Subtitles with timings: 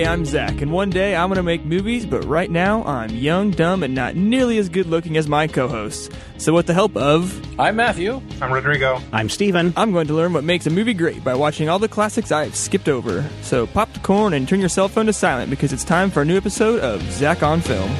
[0.00, 3.10] Hey, I'm Zach, and one day I'm going to make movies, but right now I'm
[3.10, 6.08] young, dumb, and not nearly as good looking as my co hosts.
[6.38, 8.22] So, with the help of, I'm Matthew.
[8.40, 9.02] I'm Rodrigo.
[9.12, 9.74] I'm Steven.
[9.76, 12.56] I'm going to learn what makes a movie great by watching all the classics I've
[12.56, 13.28] skipped over.
[13.42, 16.22] So, pop the corn and turn your cell phone to silent because it's time for
[16.22, 17.90] a new episode of Zach on Film.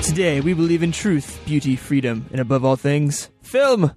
[0.00, 3.94] Today, we believe in truth, beauty, freedom, and above all things, film.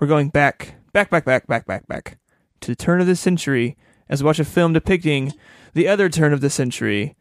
[0.00, 2.18] We're going back, back, back, back, back, back, back
[2.62, 3.76] to the turn of the century
[4.08, 5.32] as we watch a film depicting
[5.74, 7.16] the other turn of the century,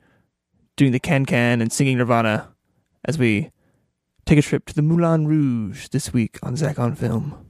[0.75, 2.49] doing the can can and singing Nirvana
[3.05, 3.51] as we
[4.25, 7.45] take a trip to the Moulin Rouge this week on Zach on Film.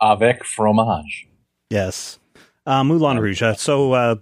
[0.00, 1.28] Avec fromage.
[1.70, 2.18] Yes.
[2.66, 3.42] Uh, Moulin Rouge.
[3.42, 4.16] Uh, so, uh,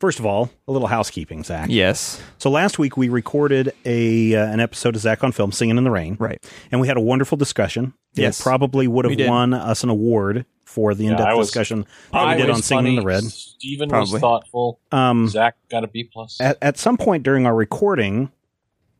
[0.00, 1.68] first of all, a little housekeeping, Zach.
[1.70, 2.20] Yes.
[2.38, 5.84] So last week we recorded a uh, an episode of Zach on Film, Singing in
[5.84, 6.16] the Rain.
[6.18, 6.42] Right.
[6.70, 7.94] And we had a wonderful discussion.
[8.14, 8.40] Yes.
[8.40, 12.18] It probably would have won us an award for the in-depth I was- discussion that
[12.18, 13.02] I we did was on Singing in the.
[13.06, 13.24] Red.
[13.24, 14.12] Steven Probably.
[14.12, 14.80] was thoughtful.
[14.90, 16.40] Um, Zach got a B plus.
[16.40, 18.30] at, at some point during our recording,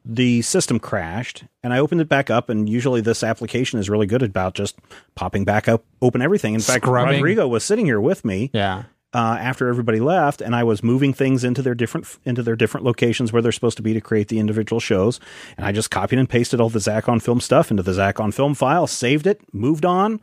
[0.04, 2.48] the system crashed, and I opened it back up.
[2.48, 4.76] And usually, this application is really good about just
[5.14, 6.54] popping back up, open everything.
[6.54, 7.14] In fact, Scrubbing.
[7.14, 8.84] Rodrigo was sitting here with me Yeah.
[9.14, 12.84] uh, after everybody left, and I was moving things into their different into their different
[12.84, 15.20] locations where they're supposed to be to create the individual shows.
[15.56, 18.18] And I just copied and pasted all the Zach on Film stuff into the Zach
[18.18, 20.20] on Film file, saved it, moved on,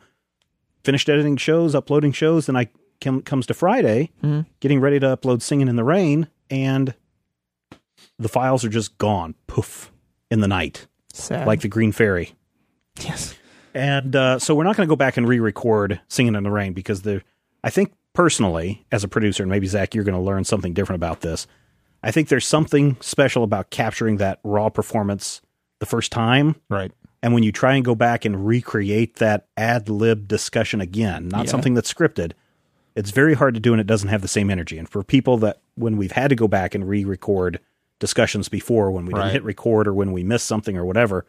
[0.84, 2.46] finished editing shows, uploading shows.
[2.46, 2.68] Then I
[3.00, 4.46] come, comes to Friday, Mhm.
[4.60, 6.94] getting ready to upload Singing in the Rain, and
[8.18, 9.90] the files are just gone, poof,
[10.30, 11.46] in the night, Sad.
[11.46, 12.32] like the Green Fairy.
[13.00, 13.34] yes.
[13.72, 16.72] And uh, so we're not going to go back and re-record "Singing in the Rain"
[16.72, 17.22] because the
[17.62, 20.96] I think personally, as a producer, and maybe Zach, you're going to learn something different
[20.96, 21.46] about this.
[22.02, 25.40] I think there's something special about capturing that raw performance
[25.78, 26.90] the first time, Right.
[27.22, 31.44] And when you try and go back and recreate that ad lib discussion again, not
[31.46, 31.50] Yeah.
[31.50, 32.32] something that's scripted.
[32.96, 34.76] It's very hard to do, and it doesn't have the same energy.
[34.78, 37.60] And for people that when we've had to go back and re-record
[37.98, 41.24] discussions before, when we didn't hit record or when we missed something or whatever,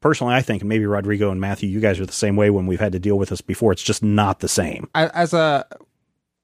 [0.00, 2.66] personally, I think, and maybe Rodrigo and Matthew, you guys are the same way when
[2.66, 3.72] we've had to deal with this before.
[3.72, 4.88] It's just not the same.
[4.94, 5.66] As a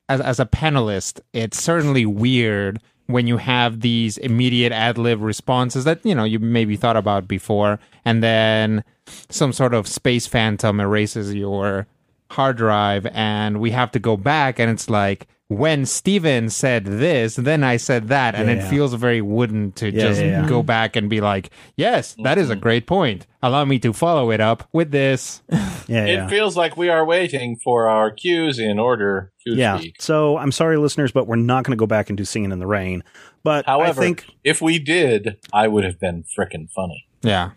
[0.08, 5.84] as as a panelist, it's certainly weird when you have these immediate ad lib responses
[5.84, 8.84] that you know you maybe thought about before, and then
[9.28, 11.86] some sort of space phantom erases your
[12.30, 15.26] hard drive, and we have to go back, and it's like.
[15.52, 18.70] When Steven said this, then I said that, and Yeah, it yeah.
[18.70, 20.48] feels very wooden to Yeah, just yeah, yeah.
[20.48, 22.62] go back and be like, "Yes, that is a mm-hmm.
[22.62, 23.26] great point.
[23.42, 25.42] Allow me to follow it up with this."
[25.88, 26.28] Yeah, it yeah.
[26.28, 29.78] feels like we are waiting for our cues in order to yeah.
[29.78, 30.00] speak.
[30.00, 32.60] So I'm sorry, listeners, but we're not going to go back and do Singing in
[32.60, 33.02] the Rain.
[33.42, 37.08] But However, I think, if we did, I would have been frickin' funny.
[37.22, 37.50] Yeah,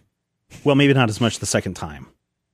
[0.63, 2.07] well, maybe not as much the second time,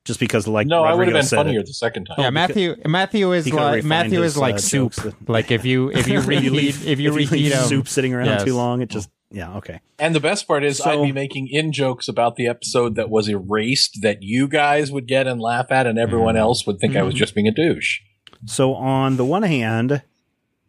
[0.05, 1.67] just because, like, no, I would have been funnier it.
[1.67, 2.15] the second time.
[2.19, 2.29] yeah.
[2.29, 4.93] because- Matthew Matthew is like Matthew his, is like uh, soup.
[5.27, 7.87] Like if you if you If you reheat leave- if you leave reheat 'em- soup
[7.87, 8.43] sitting around Yes.
[8.43, 9.79] too long, it just yeah okay.
[9.99, 13.09] And the best part is, So- I'd be making in jokes about the episode that
[13.09, 16.95] was erased that you guys would get and laugh at, and everyone else would think
[16.95, 17.99] I was just being a douche.
[18.47, 20.01] So on the one hand,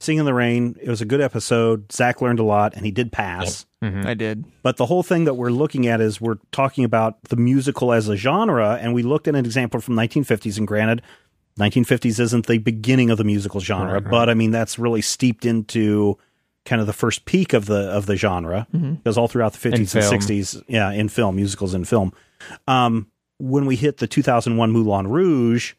[0.03, 1.91] Singing in the Rain, it was a good episode.
[1.93, 3.67] Zach learned a lot, and he did pass.
[3.83, 4.05] Mhm.
[4.05, 4.45] I did.
[4.63, 8.09] But the whole thing that we're looking at is we're talking about the musical as
[8.09, 10.59] a genre, and we looked at an example from 1950s.
[10.59, 11.03] And granted,
[11.59, 14.11] 1950s isn't the beginning of the musical genre, Right, right.
[14.11, 16.17] but I mean that's really steeped into
[16.65, 19.79] kind of the first peak of the of the genre because all throughout the 50s
[19.79, 20.05] and film.
[20.21, 22.13] 60s, yeah, in film, musicals in film.
[22.67, 23.07] Um,
[23.39, 25.75] when we hit the 2001 Moulin Rouge,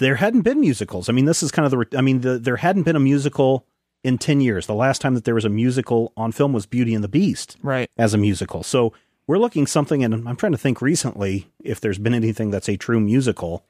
[0.00, 1.08] there hadn't been musicals.
[1.08, 1.96] I mean, this is kind of the.
[1.98, 3.64] I mean, the, there hadn't been a musical
[4.02, 4.66] in 10 years.
[4.66, 7.56] The last time that there was a musical on film was Beauty and the Beast
[7.62, 7.88] Right.
[7.98, 8.62] as a musical.
[8.62, 8.92] So
[9.26, 12.76] we're looking something, and I'm trying to think recently if there's been anything that's a
[12.76, 13.64] true musical.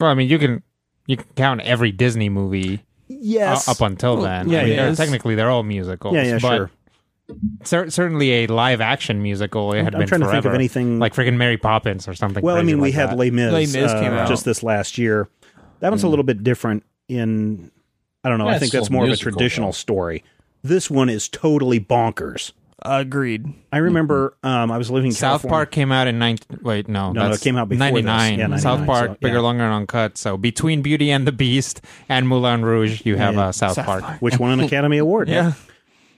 [0.00, 0.62] Well, I mean, you can
[1.06, 4.48] you can count every Disney movie Yes, up until Well, then.
[4.48, 4.86] yeah, I mean, yeah.
[4.86, 6.14] they're- technically they're all musicals.
[6.14, 6.70] yeah, yeah, but sure.
[7.64, 9.72] cer- certainly a live action musical.
[9.74, 12.42] It had I'm been trying to think of anything like freaking Mary Poppins or something.
[12.42, 13.18] Well, I crazy mean, we like had that.
[13.18, 14.28] Les Mis, Les Mis uh, came out.
[14.28, 15.28] just this last year.
[15.82, 17.72] That one's a little bit different in.
[18.22, 18.48] I don't know.
[18.48, 19.72] Yeah, I think that's still more of a traditional though.
[19.72, 20.22] story.
[20.62, 22.52] This one is totally bonkers.
[22.84, 23.52] Agreed.
[23.72, 25.50] I remember um, I was living in South California.
[25.50, 28.04] Park came out in 19 wait no No, no, it came out before this.
[28.04, 28.38] 99.
[28.38, 31.80] Yeah, 99, South Park so, bigger longer and uncut so between Beauty and the Beast
[32.08, 33.48] and Moulin Rouge you have yeah.
[33.48, 34.02] uh, South, South Park.
[34.02, 34.22] Park.
[34.22, 35.28] which won an Academy Award.
[35.28, 35.52] Yeah.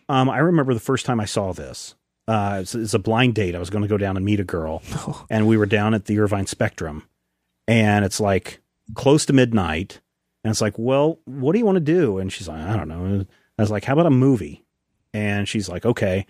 [0.08, 1.94] Um, I remember the first time I saw this.
[2.26, 3.54] Uh, it's, it's a blind date.
[3.54, 4.82] I was going to go down and meet a girl,
[5.30, 7.06] and we were down at the Irvine Spectrum,
[7.68, 8.60] and it's like
[8.94, 10.00] close to midnight,
[10.44, 12.18] and it's like, well, what do you want to do?
[12.18, 13.24] And she's like, I don't know.
[13.58, 14.64] I was like, how about a movie?
[15.12, 16.26] And she's like, okay.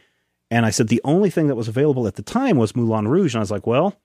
[0.51, 3.35] And I said the only thing that was available at the time was Moulin Rouge,
[3.35, 3.97] and I was like, well,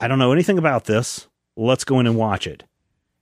[0.00, 1.26] I don't know anything about this.
[1.56, 2.64] Let's go in and watch it.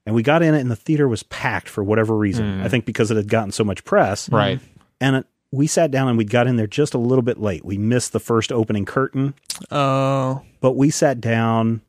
[0.05, 2.45] and we got in it, and the theater was packed for whatever reason.
[2.59, 2.63] Mm.
[2.63, 4.29] I think because it had gotten so much press.
[4.29, 4.59] Right.
[5.01, 7.65] And it, we sat down and we got in there just a little bit late.
[7.65, 9.33] We missed the first opening curtain,
[9.69, 11.81] Oh, but we sat down,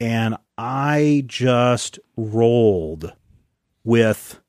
[0.00, 3.12] and I just rolled
[3.84, 4.40] with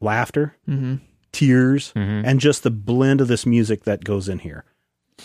[0.00, 0.96] laughter, hmm
[1.32, 2.22] tears, Mhm.
[2.26, 4.64] and just the blend of this music that goes in here.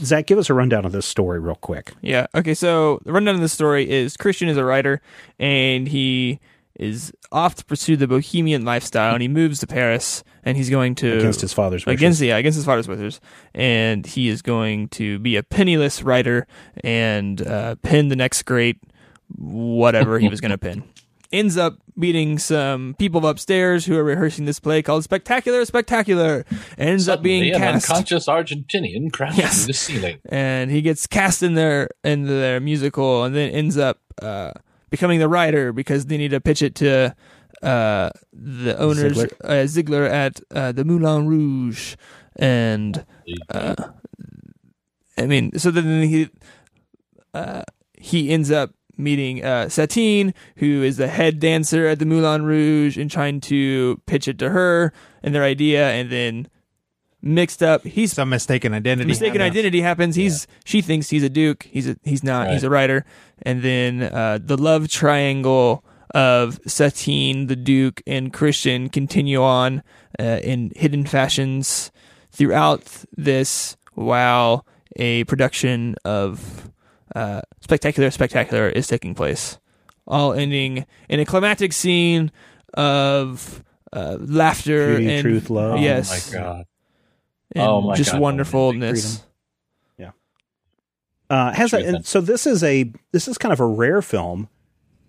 [0.03, 1.93] Zach, give us a rundown of this story real quick.
[2.01, 2.27] yeah.
[2.35, 5.01] Okay, so the rundown of the story is Christian is a writer,
[5.39, 6.39] and he
[6.79, 10.93] is off to pursue the bohemian lifestyle, and he moves to Paris, and he's going
[10.95, 11.99] to Against his father's wishes.
[12.01, 13.19] against yeah against his father's wishes,
[13.55, 16.45] and he is going to be a penniless writer
[16.83, 18.77] and uh, pin the next great
[19.37, 20.83] whatever he was going to pin.
[21.31, 26.45] Ends up meeting some people upstairs who are rehearsing this play called Spectacular Spectacular.
[26.77, 29.57] Ends up being Suddenly, an cast, unconscious Argentinian crashed Yes.
[29.57, 30.17] through the ceiling.
[30.29, 34.51] and he gets cast in their in their musical, and then ends up uh,
[34.91, 37.13] becoming the writer because they need to pitch it to
[37.63, 39.31] uh, the owners Zidler?
[39.43, 41.95] uh, Zidler at uh, the Moulin Rouge,
[42.37, 43.03] and
[43.49, 43.75] uh,
[45.17, 46.29] I mean, so then he
[47.33, 47.63] uh,
[47.97, 52.97] he ends up meeting uh, Satine, who is the head dancer at the Moulin Rouge,
[52.97, 54.93] and trying to pitch it to her
[55.23, 56.47] and their idea, and then
[57.21, 57.83] mixed up.
[57.83, 59.07] He's Some mistaken identity.
[59.07, 59.55] mistaken happens.
[59.57, 60.15] identity happens.
[60.15, 61.63] He's she thinks he's a duke.
[61.63, 62.51] He's a, he's not.
[62.51, 63.05] He's a writer.
[63.41, 65.83] And then uh, the love triangle
[66.13, 69.83] of Satine, the duke, and Christian continue on
[70.19, 71.91] uh, in hidden fashions
[72.31, 73.75] throughout this.
[73.93, 74.65] While
[74.97, 76.69] a production of
[77.15, 79.57] uh, spectacular, spectacular is taking place,
[80.05, 82.31] all ending in a climactic scene
[82.75, 83.63] of
[83.93, 85.79] uh, laughter Beauty, and truth, love.
[85.79, 86.65] Yes, Oh my god.
[87.55, 89.23] and Oh my just God, wonderfulness.
[89.97, 90.11] Yeah,
[91.29, 93.65] uh, has a, Truth and and- so this is a this is kind of a
[93.65, 94.49] rare film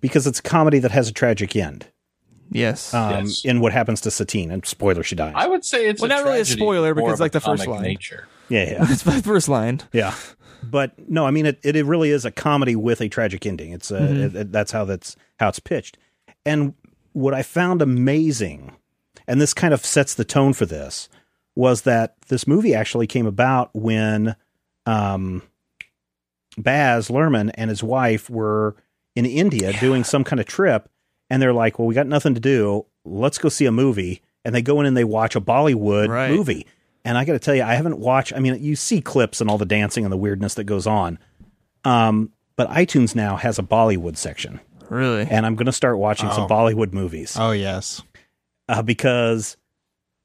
[0.00, 1.88] because it's a comedy that has a tragic end.
[2.52, 2.94] Yes.
[2.94, 3.44] Um, Yes.
[3.44, 5.32] in what happens to Satine, and spoiler, she dies.
[5.34, 7.80] I would say it's Well, not really a spoiler because, of like, the first comic
[7.80, 7.82] line.
[7.82, 8.28] Nature.
[8.48, 9.80] Yeah, yeah, That's my first line.
[9.92, 10.14] yeah.
[10.62, 11.84] But no, I mean it, it.
[11.84, 13.70] really is a comedy with a tragic ending.
[13.72, 14.36] It's a, Mm-hmm.
[14.36, 15.96] it- that's how that's how it's pitched.
[16.44, 16.74] And
[17.12, 18.72] what I found amazing,
[19.28, 21.08] and this kind of sets the tone for this,
[21.54, 24.34] was that this movie actually came about when
[24.86, 25.42] um,
[26.58, 28.76] Baz Luhrmann and his wife were
[29.14, 30.88] in India doing some kind of trip,
[31.30, 32.86] and they're like, "Well, we got nothing to do.
[33.04, 36.30] Let's go see a movie." And they go in and they watch a Bollywood Right.
[36.30, 36.66] movie.
[37.06, 38.32] And I got to tell you, I haven't watched.
[38.34, 41.18] I mean, you see clips and all the dancing and the weirdness that goes on.
[41.84, 44.58] Um, but iTunes now has a Bollywood section,
[44.90, 45.22] Really?
[45.30, 46.48] and I'm going to start watching some Oh.
[46.48, 48.02] Bollywood movies Oh yes.
[48.68, 49.56] uh, because,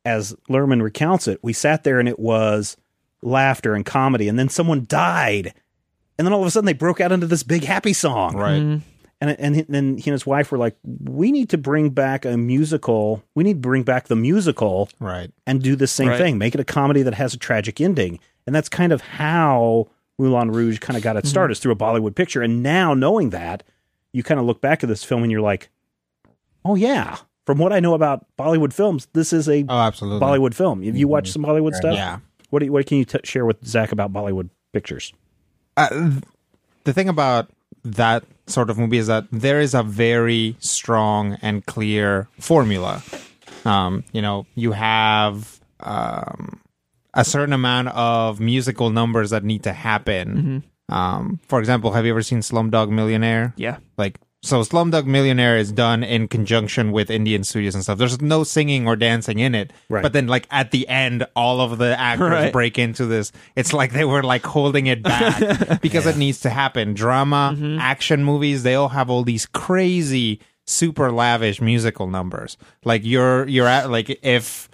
[0.05, 2.77] as Luhrmann recounts it, we sat there and it was
[3.21, 5.53] laughter and comedy, and then someone died,
[6.17, 8.59] and then all of a sudden they broke out into this big happy song, Right.
[8.61, 8.81] Mhm.
[9.21, 12.35] And and then he and his wife were like, "We need to bring back a
[12.37, 13.23] musical.
[13.35, 15.31] We need to bring back the musical Right.
[15.45, 16.17] and do the same Right.
[16.17, 16.37] thing.
[16.37, 19.87] Make it a comedy that has a tragic ending." And that's kind of how
[20.17, 22.41] Moulin Rouge kind of got its start, is through a Bollywood picture.
[22.41, 23.63] And now knowing that,
[24.13, 25.69] you kind of look back at this film and you're like,
[26.65, 30.25] "Oh yeah." From what I know about Bollywood films, this is a Oh, absolutely.
[30.25, 30.83] Bollywood film.
[30.83, 31.95] Have you watched some Bollywood stuff?
[31.95, 32.19] Yeah.
[32.51, 35.11] What do you, what can you t- share with Zach about Bollywood pictures?
[35.77, 36.11] uh,
[36.83, 37.49] the thing about
[37.83, 43.01] that sort of movie is that there is a very strong and clear formula.
[43.65, 46.61] Um, you know, you have um,
[47.13, 50.63] a certain amount of musical numbers that need to happen.
[50.89, 53.53] Um, for example, have you ever seen Slumdog Millionaire?
[53.55, 53.77] Yeah.
[53.97, 57.99] Like, so Slumdog Millionaire is done in conjunction with Indian studios and stuff.
[57.99, 59.71] There's no singing or dancing in it.
[59.87, 60.01] Right.
[60.01, 62.51] But then, like, at the end, all of the actors Right.
[62.53, 63.31] break into this.
[63.55, 66.95] It's like they were, like, holding it back because it needs to happen.
[66.95, 67.77] Drama, mm-hmm.
[67.79, 72.57] action movies, they all have all these crazy, super lavish musical numbers.
[72.83, 74.69] Like, you're, you're at, like, if,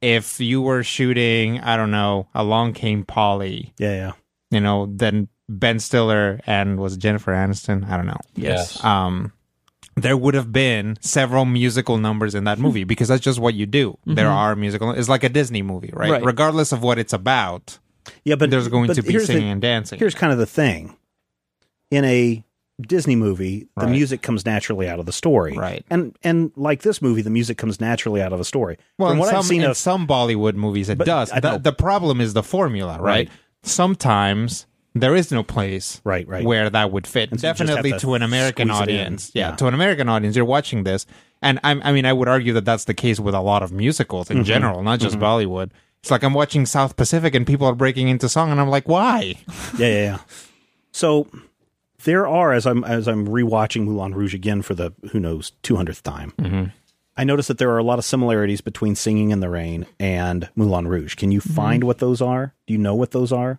[0.00, 4.12] if you were shooting, I don't know, Along Came Polly, Yeah, yeah.
[4.50, 7.88] you know, then Ben Stiller and was it Jennifer Aniston?
[7.88, 8.20] I don't know.
[8.34, 8.82] Yes.
[8.84, 9.32] Um,
[9.96, 13.64] there would have been several musical numbers in that movie because that's just what you
[13.66, 13.96] do.
[14.04, 14.90] There are musical.
[14.90, 16.10] It's like a Disney movie, right?
[16.10, 16.24] Right.
[16.24, 17.78] Regardless of what it's about,
[18.24, 19.98] Yeah, but there's going but to be here's the- singing and dancing.
[19.98, 20.96] here's kind of the thing
[21.90, 22.42] in a
[22.78, 23.90] disney movie the Right.
[23.90, 25.82] music comes naturally out of the story Right.
[25.88, 29.18] and and like this movie the music comes naturally out of the story well, from
[29.18, 31.30] what some, i've seen in of some Bollywood movies, it But does.
[31.30, 33.02] The, the problem is the formula, right?
[33.02, 33.28] Right.
[33.62, 34.66] Sometimes
[35.02, 36.44] there is no place Right, right.
[36.44, 37.30] where that would fit.
[37.30, 38.96] And so Definitely to to an American squeeze it in.
[39.00, 39.30] audience.
[39.34, 39.56] Yeah, Yeah.
[39.56, 41.06] to an American audience, you're watching this,
[41.42, 43.72] and I'm, I mean, I would argue that that's the case with a lot of
[43.72, 44.38] musicals Mm-hmm.
[44.38, 45.70] in general, not just Bollywood.
[46.02, 48.86] It's like I'm watching South Pacific and people are breaking into song, and I'm like,
[48.88, 49.34] why?
[49.78, 50.18] yeah yeah yeah
[50.92, 51.26] so
[52.04, 56.02] there are as I'm as I'm rewatching Moulin Rouge again for the who knows 200th
[56.02, 56.32] time.
[56.38, 56.72] Mhm.
[57.18, 60.48] I noticed that there are a lot of similarities between Singing in the Rain and
[60.54, 61.14] Moulin Rouge.
[61.14, 62.54] Can you find what those are?
[62.66, 63.58] Do you know what those are?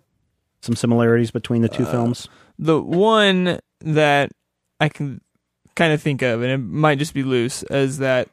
[0.60, 2.28] Some similarities between the two uh, films?
[2.58, 4.32] The one that
[4.80, 5.20] I can
[5.76, 8.28] kind of think of, and it might just be loose, is that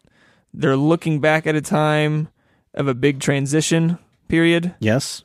[0.53, 2.29] they're looking back at a time
[2.74, 4.74] of a big transition period.
[4.79, 5.24] Yes.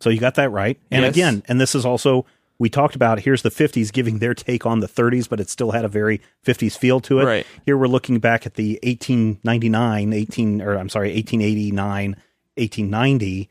[0.00, 0.78] So you got that right.
[0.90, 1.14] And Yes.
[1.14, 2.26] again, and this is also
[2.58, 5.72] we talked about here's the 50s giving their take on the 30s, but it still
[5.72, 7.24] had a very 50s feel to it.
[7.24, 7.46] Right.
[7.66, 12.16] Here we're looking back at the 1899, 18 or I'm sorry, 1889,
[12.56, 13.48] 1890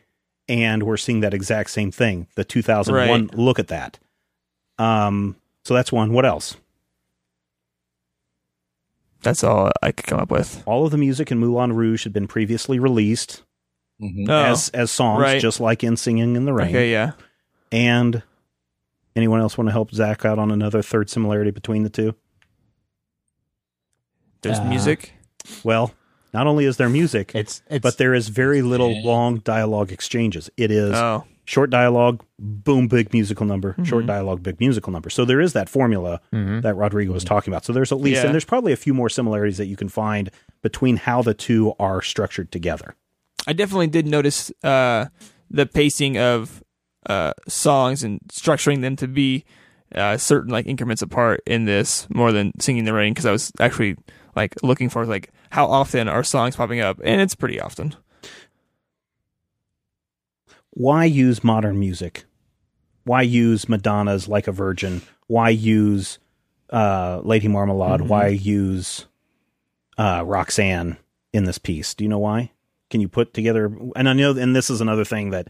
[0.51, 2.27] and we're seeing that exact same thing.
[2.35, 3.33] The 2001 Right.
[3.37, 3.97] look at that.
[4.77, 6.11] Um so that's one.
[6.11, 6.57] What else?
[9.23, 10.63] That's all I could come up with.
[10.65, 13.43] All of the music in Moulin Rouge had been previously released
[14.01, 14.27] Mhm.
[14.29, 15.39] Oh, as as songs right.
[15.41, 16.69] just like in Singing in the Rain.
[16.69, 17.11] okay, yeah.
[17.71, 18.23] And
[19.15, 22.15] anyone else want to help Zach out on another third similarity between the two?
[24.41, 25.13] There's Uh, music.
[25.63, 25.93] Well,
[26.33, 29.01] not only is there music, It's it's but there is very little Yeah.
[29.05, 30.49] long dialogue exchanges.
[30.57, 34.07] It is Oh, short dialogue, boom, big musical number, short Mhm.
[34.07, 35.09] dialogue, big musical number.
[35.09, 36.61] So there is that formula Mhm.
[36.61, 37.65] that Rodrigo was talking about.
[37.65, 38.25] So there's at least, Yeah.
[38.27, 40.29] and there's probably a few more similarities that you can find
[40.61, 42.95] between how the two are structured together.
[43.47, 45.05] I definitely did notice uh,
[45.49, 46.63] the pacing of
[47.07, 49.43] uh, songs and structuring them to be
[49.95, 53.51] uh, certain like increments apart in this more than singing the rain because I was
[53.59, 53.97] actually
[54.35, 57.95] like looking for like how often are songs popping up and it's pretty often.
[60.71, 62.25] Why use modern music?
[63.03, 65.01] Why use Madonna's Like a Virgin?
[65.27, 66.19] Why use
[66.69, 68.01] uh, Lady Marmalade?
[68.01, 68.07] Mhm.
[68.07, 69.07] Why use
[69.97, 70.97] uh, Roxanne
[71.33, 71.93] in this piece?
[71.93, 72.51] Do you know why?
[72.89, 73.75] Can you put together?
[73.95, 75.47] And I know, and this is another thing that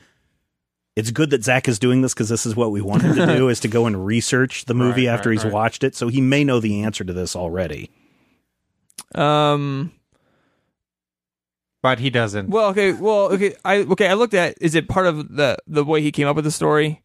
[0.95, 3.25] it's good that Zach is doing this because this is what we want him to
[3.37, 5.53] do is to go and research the movie Right, after right, he's right.
[5.53, 7.91] watched it, so he may know the answer to this already.
[9.15, 9.91] Um.
[11.81, 12.49] but he doesn't.
[12.49, 12.93] Well, okay.
[12.93, 13.55] Well, okay.
[13.65, 14.07] I okay.
[14.07, 14.55] I looked at.
[14.61, 17.01] Is it part of the the way he came up with the story?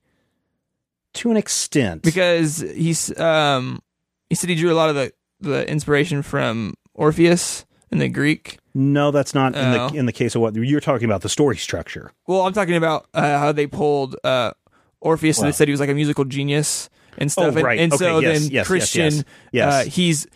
[1.14, 3.80] To an extent, Because he's um
[4.28, 8.58] he said he drew a lot of the the inspiration from Orpheus in the Greek.
[8.75, 9.88] no, that's not in Oh.
[9.88, 11.22] the in the case of what you're talking about.
[11.22, 12.12] The story structure.
[12.26, 14.52] Well, I'm talking about uh, how they pulled uh,
[15.00, 15.38] Orpheus.
[15.38, 15.48] and Wow.
[15.48, 17.44] they said he was like a musical genius and stuff.
[17.54, 17.78] Oh, and- right.
[17.80, 19.25] And, Okay, so yes, then yes, yes, Christian, yes.
[19.52, 19.72] Yes.
[19.86, 20.26] Uh, he's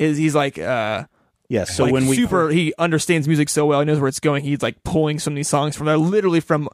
[0.00, 1.04] is he's like uh,
[1.48, 1.76] Yes.
[1.76, 3.80] So like when we super, he understands music so well.
[3.80, 4.44] He knows where it's going.
[4.44, 5.86] He's like pulling some of these songs from.
[5.86, 6.68] They're literally from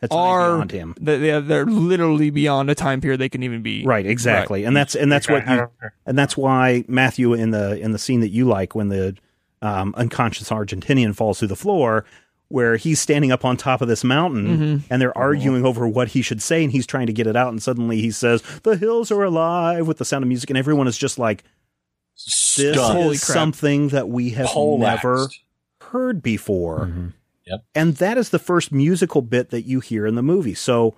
[0.00, 0.54] that's way our.
[0.56, 0.94] beyond him.
[1.00, 3.84] They're, they're literally beyond a time period they can even be.
[3.84, 5.68] Right, exactly, and that's and that's what you,
[6.06, 9.16] and that's why Matthew in the in the scene that you like when the
[9.60, 12.04] um, unconscious Argentinian falls through the floor,
[12.48, 14.82] where he's standing up on top of this mountain Mhm.
[14.88, 17.48] and they're arguing over what he should say, and he's trying to get it out,
[17.48, 20.86] and suddenly he says, "The hills are alive" with the sound of music, and everyone
[20.86, 21.42] is just like,
[22.26, 23.12] "This Stunned.
[23.12, 24.80] Is something that we have Poleaxed.
[25.04, 25.28] never
[25.90, 27.12] heard before." Mhm.
[27.74, 30.54] and that is the first musical bit that you hear in the movie.
[30.54, 30.94] So,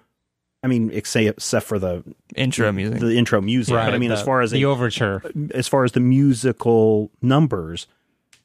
[0.63, 2.05] I mean, except except for the
[2.37, 3.01] Intro music.
[3.01, 5.23] the intro music, but I mean, the, as far as the a, overture,
[5.55, 7.87] as far as the musical numbers,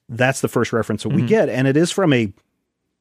[0.07, 1.27] that's the first reference that we Mhm.
[1.27, 2.31] get, and it is from a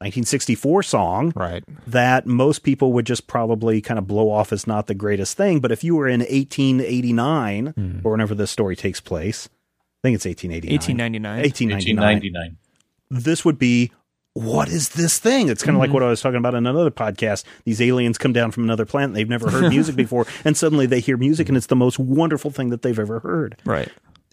[0.01, 1.63] 1964 song right?
[1.87, 5.61] that most people would just probably kind of blow off as not the greatest thing.
[5.61, 8.01] But if you were in 1889 Mhm.
[8.05, 9.49] or whenever this story takes place,
[10.03, 10.73] I think it's 1889.
[10.75, 11.43] 1899.
[11.43, 12.23] 1899.
[12.23, 12.57] 1899.
[13.11, 13.93] This would be
[14.35, 15.49] what is this thing?
[15.49, 17.45] It's kind of like what I was talking about in another podcast.
[17.65, 19.15] These aliens come down from another planet.
[19.15, 22.51] They've never heard music before, and suddenly they hear music, and it's the most wonderful
[22.51, 23.57] thing that they've ever heard.
[23.65, 23.89] Right.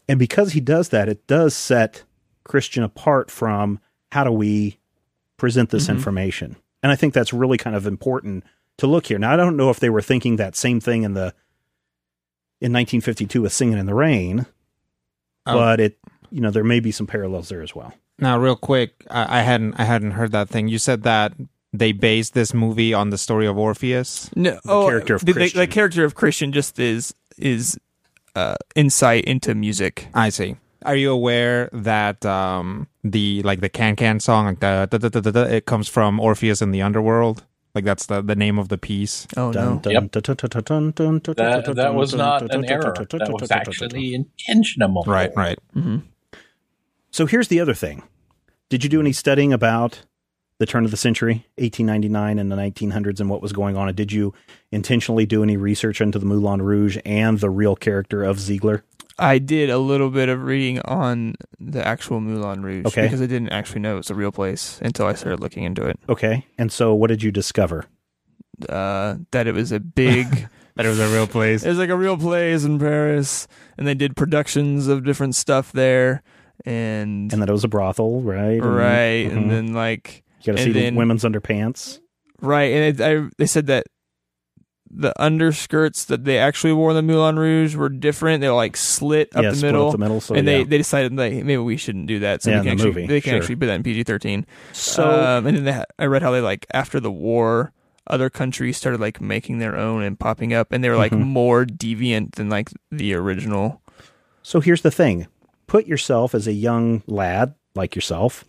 [0.09, 2.03] And because he does that, it does set
[2.43, 3.79] Christian apart from
[4.11, 4.77] how do we
[5.37, 5.91] present this Mhm.
[5.95, 6.55] information.
[6.83, 8.43] And I think that's really kind of important
[8.79, 9.17] to look here.
[9.17, 11.33] Now, I don't know if they were thinking that same thing in the
[12.59, 14.45] in 1952 with Singing in the Rain,
[15.45, 15.55] Oh.
[15.55, 15.97] but it
[16.31, 17.93] you know there may be some parallels there as well.
[18.19, 20.67] Now, real quick, I, I hadn't I hadn't heard that thing.
[20.67, 21.33] You said that
[21.73, 24.29] they based this movie on the story of Orpheus.
[24.35, 25.59] No, oh, character of the, the- Christian.
[25.59, 27.77] the character of Christian just is is
[28.35, 30.07] uh, insight into music.
[30.13, 30.55] I see.
[30.85, 35.41] Are you aware that um, the like the can can song like da, da, da,
[35.43, 37.45] it comes from Orpheus in the underworld?
[37.75, 39.27] Like that's the, the name of the piece.
[39.35, 39.81] Oh no.
[39.93, 40.11] Yep.
[40.11, 40.23] That
[41.37, 42.93] That, that was not an error.
[43.09, 45.03] That was actually intentional.
[45.07, 45.59] Right, right.
[45.73, 45.97] hmm
[47.11, 48.03] So here's the other thing.
[48.69, 50.03] Did you do any studying about
[50.59, 53.87] the turn of the century, 1899 and the 1900s and what was going on?
[53.87, 54.33] And did you
[54.71, 58.81] intentionally do any research into the Moulin Rouge and the real character of Zidler?
[59.19, 63.03] I did a little bit of reading on the actual Moulin Rouge Okay.
[63.03, 65.85] because I didn't actually know it was a real place until I started looking into
[65.85, 65.99] it.
[66.09, 66.45] Okay.
[66.57, 67.85] And so what did you discover?
[68.69, 71.63] Uh, that it was a big That it was a real place.
[71.63, 75.71] It was like a real place in Paris, and they did productions of different stuff
[75.71, 76.23] there,
[76.65, 78.59] and, And that it was a brothel, right?
[78.59, 79.37] And- right, mhm.
[79.37, 81.99] and then like you got to see the then- women's underpants.
[82.41, 83.85] right, and it, I, they said that
[84.95, 88.41] the underskirts that they actually wore in the Moulin Rouge were different.
[88.41, 89.87] They were like slit up yeah, the middle.
[89.87, 90.21] up the middle.
[90.21, 90.57] So and yeah.
[90.59, 92.43] they, they decided like maybe we shouldn't do that.
[92.43, 93.39] So Yeah, we can actually movie, they can sure.
[93.39, 94.45] actually put that in PG thirteen.
[94.71, 97.73] so um, and then they I read how they like after the war,
[98.05, 101.25] other countries started like making their own and popping up, and they were like Mhm.
[101.25, 103.81] more deviant than like the original.
[104.43, 105.25] so here's the thing:
[105.65, 108.45] put yourself as a young lad like yourself,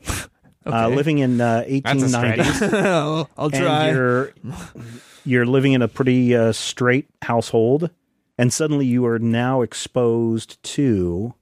[0.66, 2.72] uh, living in uh, That's a 1890s.
[2.86, 3.88] I'll, I'll try.
[3.88, 4.32] and you're
[5.24, 7.90] you're living in a pretty uh, straight household,
[8.38, 11.34] and suddenly you are now exposed to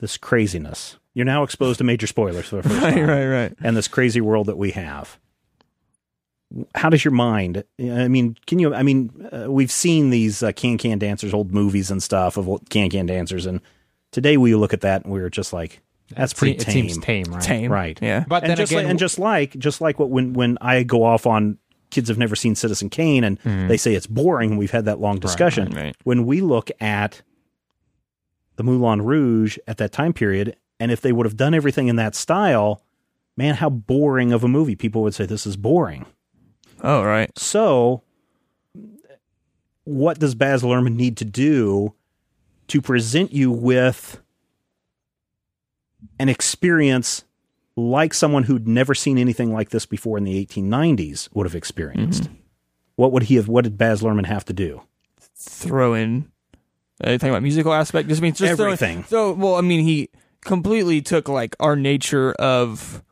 [0.00, 0.96] this craziness.
[1.14, 3.54] You're now exposed to major spoilers for the first Right, time, right, right.
[3.62, 5.18] and this crazy world that we have.
[6.76, 7.64] How does your mind?
[7.80, 8.72] I mean, can you?
[8.74, 12.48] I mean, uh, we've seen these uh, can can dancers, old movies and stuff of
[12.70, 13.60] can can dancers, and
[14.12, 16.88] today we look at that and we're just like, that's pretty it tame.
[16.88, 17.42] seems tame, right?
[17.42, 17.98] Tame, Right.
[18.00, 20.58] Yeah, But and then just again, like, and just like just like what when when
[20.60, 21.58] I go off on
[21.90, 23.68] kids have never seen Citizen Kane and mm-hmm.
[23.68, 24.56] they say it's boring.
[24.56, 25.70] We've had that long discussion.
[25.70, 25.96] right, right.
[26.04, 27.22] When we look at
[28.56, 31.96] the Moulin Rouge at that time period, and if they would have done everything in
[31.96, 32.82] that style,
[33.36, 34.76] man, how boring of a movie!
[34.76, 36.06] People would say this is boring.
[36.82, 37.36] oh right.
[37.38, 38.02] So,
[39.84, 41.94] what does Baz Luhrmann need to do
[42.68, 44.20] to present you with
[46.18, 47.24] an experience
[47.76, 52.24] like someone who'd never seen anything like this before in the 1890s would have experienced?
[52.24, 52.34] Mm-hmm.
[52.96, 53.48] What would he have?
[53.48, 54.82] What did Baz Luhrmann have to do?
[55.36, 56.30] Throw in.
[57.02, 58.08] Uh, anything about musical aspect?
[58.08, 59.04] Just I mean just Everything.
[59.04, 60.08] So well, I mean he
[60.40, 63.02] completely took like our nature of.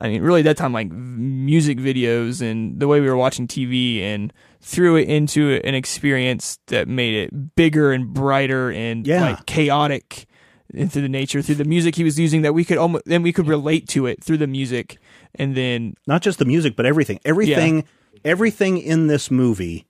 [0.00, 4.00] I mean, really, that time, like music videos and the way we were watching TV,
[4.00, 9.22] and threw it into an experience that made it bigger and brighter and Yeah.
[9.22, 10.27] like chaotic
[10.74, 13.32] into the nature through the music he was using that we could almost then we
[13.32, 14.98] could relate to it through the music,
[15.34, 17.20] and then Not just the music, but everything.
[17.24, 17.84] Everything.
[18.24, 19.86] Everything in this movie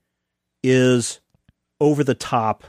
[0.63, 1.21] is
[1.81, 2.65] over the top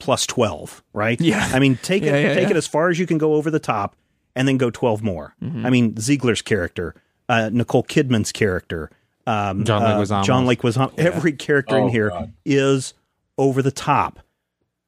[0.00, 1.20] plus 12, right?
[1.20, 1.48] Yeah.
[1.52, 2.50] I mean, take Yeah, it yeah, take yeah.
[2.50, 3.96] it as far as you can go over the top
[4.36, 5.34] and then go 12 more.
[5.42, 5.66] Mm-hmm.
[5.66, 6.94] I mean, Zidler's character,
[7.28, 8.90] uh, Nicole Kidman's character,
[9.26, 10.24] um, John uh, Leguizamo.
[10.24, 10.98] John Leguizamo.
[10.98, 12.12] Every character in Oh, here
[12.44, 13.44] is God.
[13.48, 14.20] over the top.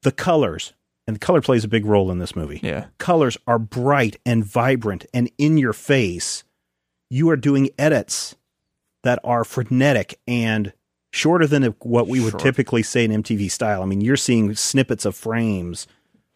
[0.02, 0.72] The colors,
[1.10, 5.04] and color plays a big role in this movie yeah, colors are bright and vibrant
[5.12, 6.44] and in your face.
[7.10, 8.36] You are doing edits
[9.02, 10.72] that are frenetic and
[11.12, 13.82] shorter than what we would typically say in MTV style.
[13.82, 15.88] I mean, you're seeing snippets of frames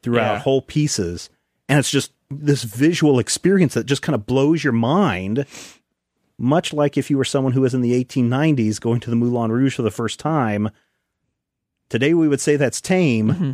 [0.03, 0.39] throughout Yeah.
[0.41, 1.31] whole pieces,
[1.69, 5.47] and it's just this visual experience that just kind of blows your mind.
[6.37, 9.53] Much like if you were someone who was in the 1890s going to the Moulin
[9.53, 10.69] Rouge for the first time.
[11.89, 13.53] Today we would say that's tame Mm-hmm.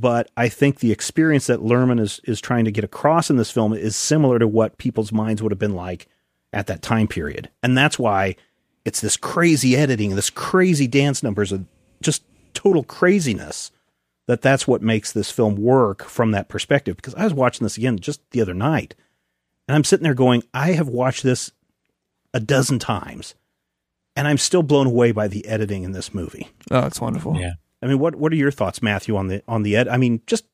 [0.00, 3.50] But I think the experience that Luhrmann is is trying to get across in this
[3.50, 6.06] film is similar to what people's minds would have been like
[6.52, 8.36] at that time period, and that's why
[8.84, 11.66] it's this crazy editing, this crazy dance numbers, of
[12.00, 12.22] just
[12.54, 13.70] total craziness.
[14.28, 16.94] That that's what makes this film work from that perspective.
[16.96, 18.94] Because I was watching this again just the other night,
[19.66, 21.50] and I'm sitting there going, I have watched this
[22.32, 23.34] a dozen times,
[24.14, 26.48] and I'm still blown away by the editing in this movie.
[26.70, 27.36] oh, it's wonderful.
[27.36, 27.54] Yeah.
[27.82, 29.88] I mean, what what are your thoughts, Matthew, on the on the ed?
[29.88, 30.44] I mean, just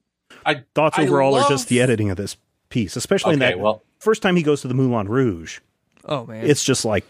[0.47, 2.37] I thoughts I overall love- or just the editing of this
[2.71, 5.61] piece, especially in that well- first time he goes to the Moulin Rouge.
[6.05, 7.05] Oh man, It's just like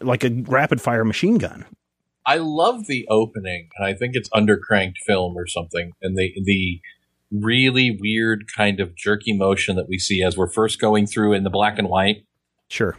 [0.00, 1.64] like a rapid fire machine gun.
[2.26, 6.80] I love the opening, and I think it's undercranked film or something, and the the
[7.30, 11.44] really weird kind of jerky motion that we see as we're first going through in
[11.44, 12.24] the black and white,
[12.70, 12.96] Sure.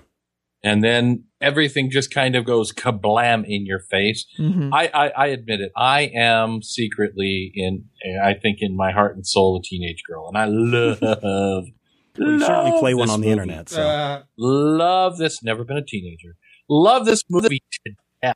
[0.63, 4.25] And then everything just kind of goes kablam in your face.
[4.37, 4.69] Mhm.
[4.73, 5.71] I, I, I admit it.
[5.77, 7.85] I am secretly in,
[8.23, 11.65] I think in my heart and soul, a teenage girl, and I love.
[12.17, 13.31] Well, you certainly play one on the movie.
[13.31, 13.69] internet.
[13.69, 15.41] So Uh, Love this.
[15.41, 16.35] Never been a teenager.
[16.67, 18.35] Love this movie to death.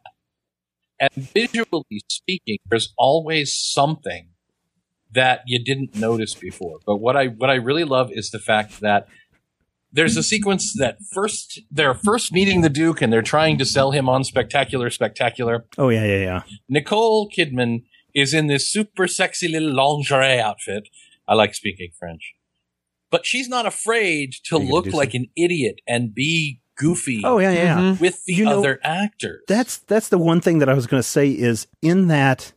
[1.00, 4.30] And visually speaking, there's always something
[5.12, 6.78] that you didn't notice before.
[6.86, 9.08] But what I what I really love is the fact that
[9.94, 13.92] there's a sequence that first they're first meeting the Duke and they're trying to sell
[13.92, 15.66] him on spectacular, spectacular.
[15.78, 16.42] oh yeah, yeah, yeah.
[16.68, 20.90] Nicole Kidman is in this super sexy little lingerie outfit.
[21.28, 22.34] I like speaking French.
[23.12, 26.60] But she's not afraid to Are you gonna look do like an idiot and be
[26.76, 27.64] goofy Oh yeah, yeah.
[27.64, 27.78] yeah.
[27.94, 28.00] Mhm.
[28.02, 29.42] with the You know, other actors.
[29.48, 32.54] That's that's the one thing that I was going to say is in that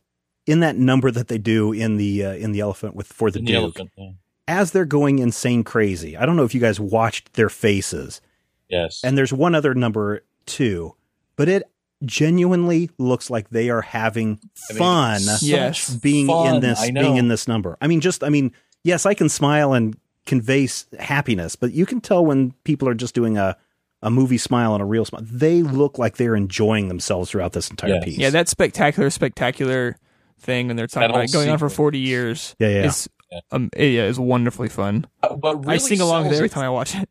[0.47, 3.39] in that number that they do in the uh, in the elephant with for the
[3.39, 3.91] In Duke elephant.
[3.97, 4.11] yeah.
[4.47, 6.15] As they're going insane crazy.
[6.17, 8.21] I don't know if you guys watched their faces.
[8.69, 9.01] Yes.
[9.03, 10.95] And there's one other number too,
[11.35, 11.63] but it
[12.05, 15.95] genuinely looks like they are having I mean, fun Yes.
[15.95, 17.77] being in this being in this number.
[17.81, 18.51] I mean, just I mean,
[18.83, 20.67] yes, I can smile and convey
[20.99, 23.57] happiness, but you can tell when people are just doing a
[24.03, 25.23] a movie smile and a real smile.
[25.25, 28.03] They look like they're enjoying themselves throughout this entire Yes.
[28.03, 28.17] piece.
[28.19, 29.97] Yeah, that spectacular, spectacular
[30.39, 32.55] thing, and they're talking That about whole it going on for forty years.
[32.59, 32.85] Yeah, yeah.
[32.85, 33.09] Is,
[33.51, 35.05] um, it- yeah, is wonderfully fun.
[35.23, 37.09] Uh, But really I sing along with it every time I watch it.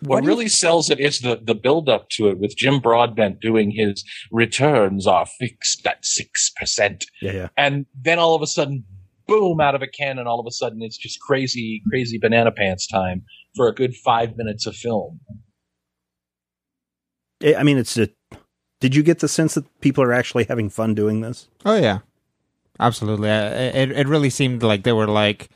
[0.00, 3.72] What really sells it is the, the build up to it with Jim Broadbent doing
[3.72, 7.02] his returns are fixed at 6%.
[7.20, 7.48] yeah, yeah.
[7.56, 8.84] And then all of a sudden,
[9.26, 12.86] boom, out of a cannon, all of a sudden it's just crazy, crazy banana pants
[12.86, 13.24] time
[13.56, 15.18] for a good five minutes of film.
[17.42, 18.08] I I mean, it's a.
[18.80, 21.48] Did you get the sense that people are actually having fun doing this?
[21.64, 21.98] Oh yeah,
[22.80, 23.28] absolutely.
[23.28, 25.48] It it really seemed like they were like,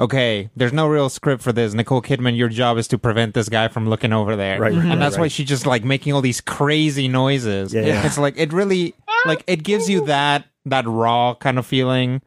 [0.00, 1.74] okay, there's no real script for this.
[1.74, 4.84] Nicole Kidman, your job is to prevent this guy from looking over there, Right, right,
[4.86, 5.32] and that's why right.
[5.32, 7.72] she's just like making all these crazy noises.
[7.72, 8.06] Yeah, yeah.
[8.06, 8.94] It's like it really
[9.26, 12.20] like it gives you that that raw kind of feeling.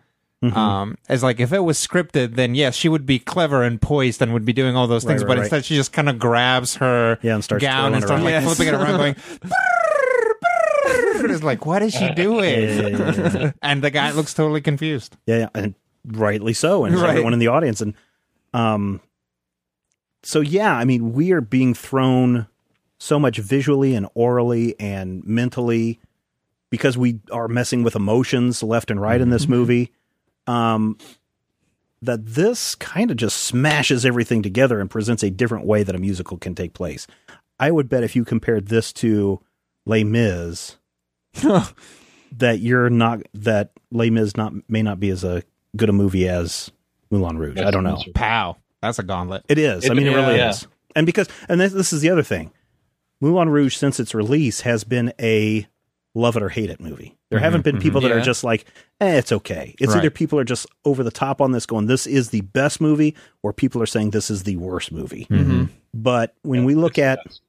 [0.44, 0.58] Mm-hmm.
[0.58, 4.22] Um, it's like if it was scripted, then yes, she would be clever and poised
[4.22, 5.24] and would be doing all those things.
[5.24, 8.24] but instead, she just kind of grabs her Yeah, and starts gown and starts around.
[8.26, 8.44] like Yes.
[8.46, 9.16] flipping it around, going.
[11.32, 12.62] it's like, what is she doing?
[12.62, 15.16] Yeah, yeah, yeah, and the guy looks totally confused.
[15.26, 17.10] Yeah, yeah, and rightly so, and Right.
[17.12, 17.94] everyone in the audience, and
[18.54, 19.02] um,
[20.24, 22.48] so yeah, I mean, we are being thrown
[22.98, 26.00] so much visually and orally and mentally
[26.70, 29.92] because we are messing with emotions left and right in this movie.
[30.48, 30.98] Um,
[32.02, 35.98] that this kind of just smashes everything together and presents a different way that a
[36.00, 37.08] musical can take place.
[37.60, 39.42] I would bet if you compared this to
[39.86, 40.78] Les Mis,
[42.38, 45.44] that you're not that Les Mis not may not be as a
[45.76, 46.72] good a movie as
[47.12, 47.58] Moulin Rouge.
[47.60, 48.02] I don't know.
[48.14, 48.58] Pow.
[48.82, 49.44] That's a gauntlet.
[49.50, 49.86] It is.
[49.90, 50.50] I It- mean, it really yeah.
[50.50, 50.68] is.
[50.96, 52.52] And because and this, this is the other thing,
[53.22, 55.68] Moulin Rouge since its release has been a
[56.14, 57.18] love it or hate it movie.
[57.30, 58.16] There haven't been people that Yeah.
[58.16, 58.64] are just like,
[59.02, 59.76] eh, it's okay.
[59.82, 60.00] It's Right.
[60.00, 63.14] either people are just over the top on this, going, this is the best movie,
[63.44, 65.28] or people are saying this is the worst movie.
[65.30, 65.66] Mm-hmm.
[65.94, 67.42] But when we look at, best.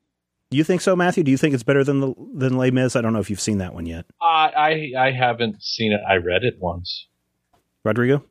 [0.51, 1.25] You think so, Matthew?
[1.25, 2.95] Do you think it's better than the than Les Mis?
[2.95, 6.01] I don't know if you've seen that one yet, I, I I haven't seen it.
[6.09, 7.09] I read it once.
[7.85, 8.25] Rodrigo.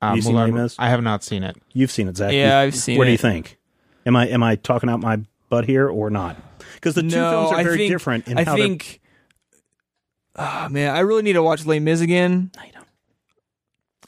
[0.00, 0.76] Uh, you seen Moulin- Les Mis?
[0.78, 1.56] I have not seen it.
[1.72, 2.32] You've seen it, Zach.
[2.32, 2.98] Yeah, You- I've seen it.
[2.98, 3.58] What do you think?
[4.06, 6.36] Am I am I talking out my butt here or not?
[6.74, 9.00] Because the two no, films are I very think, different in I how they're think.
[10.34, 12.50] Oh man, I really need to watch Les Mis again.
[12.58, 12.82] I know.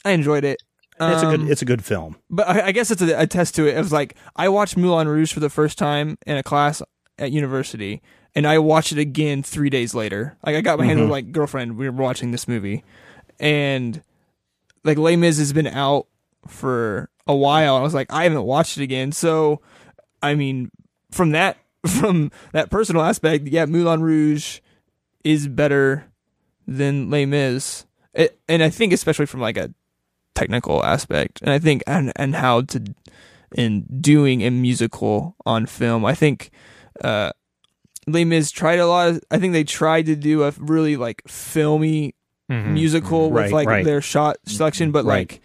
[0.03, 0.61] I enjoyed it.
[0.99, 1.49] It's a Um, good.
[1.51, 2.15] It's a good film.
[2.29, 3.75] But I, I guess it's a, a test to it.
[3.75, 6.81] It was like I watched Moulin Rouge for the first time in a class
[7.17, 8.01] at university,
[8.35, 10.37] and I watched it again three days later.
[10.45, 11.05] Like I got my hands Mm-hmm.
[11.05, 11.77] on like girlfriend.
[11.77, 12.83] We were watching this movie,
[13.39, 14.01] and
[14.83, 16.07] like Les Mis has been out
[16.47, 17.75] for a while.
[17.75, 19.11] I was like, I haven't watched it again.
[19.11, 19.61] So,
[20.21, 20.69] I mean,
[21.11, 24.59] from that from that personal aspect, yeah, Moulin Rouge
[25.23, 26.05] is better
[26.67, 29.73] than Les Mis, it, and I think especially from like a
[30.35, 32.83] technical aspect, and I think and and how to
[33.55, 36.03] in doing a musical on film.
[36.05, 36.49] I think
[37.03, 37.31] uh,
[38.07, 39.09] Les Mis tried a lot.
[39.09, 42.13] Of, I think they tried to do a really like filmy
[42.51, 42.73] Mhm.
[42.73, 43.85] musical with Right, like right.
[43.85, 45.31] their shot selection, but Right.
[45.31, 45.41] like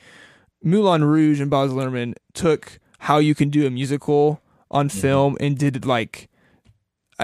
[0.63, 4.99] Moulin Rouge and Baz Luhrmann took how you can do a musical on Mm-hmm.
[5.01, 6.29] film and did like.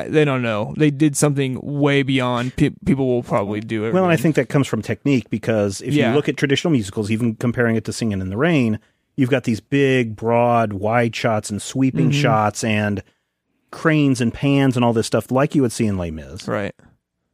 [0.08, 0.74] They don't know.
[0.76, 3.94] They did something way beyond pe- people will probably do it.
[3.94, 6.10] Well, and I think that comes from technique because if Yeah.
[6.10, 8.78] you look at traditional musicals, even comparing it to Singing in the Rain,
[9.16, 12.20] you've got these big, broad, wide shots and sweeping Mm-hmm.
[12.20, 13.02] shots and
[13.76, 16.74] cranes and pans and all this stuff, like you would see in Les Mis, right.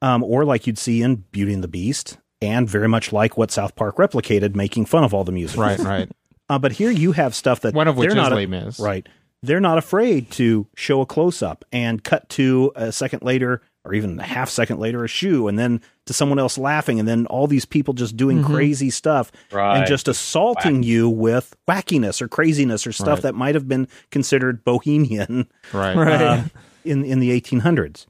[0.03, 3.53] um, or like you'd see in Beauty and the Beast, and very much like what
[3.53, 5.59] South Park replicated, making fun of all the music.
[5.59, 6.11] Right, right.
[6.49, 8.79] Uh, but here you have stuff that One of which they're is not Les Mis.
[8.79, 9.09] Right.
[9.43, 13.95] They're not afraid to show a close up and cut to a second later or
[13.95, 17.27] even a half second later a shoe and then to someone else laughing and then
[17.27, 19.79] all these people just doing crazy stuff Right.
[19.79, 23.23] and just assaulting you with wackiness or craziness or stuff Right.
[23.23, 25.97] that might have been considered bohemian Right.
[25.97, 26.23] Right.
[26.23, 26.43] uh,
[26.85, 28.07] in in the 1800s.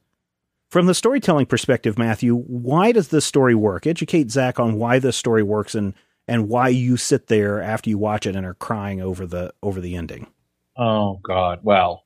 [0.71, 3.87] From the storytelling perspective, Matthew, why does this story work?
[3.87, 5.93] Educate Zach on why this story works and
[6.29, 9.81] and why you sit there after you watch it and are crying over the over
[9.81, 10.29] the ending.
[10.77, 11.61] Oh God.
[11.63, 12.05] Well,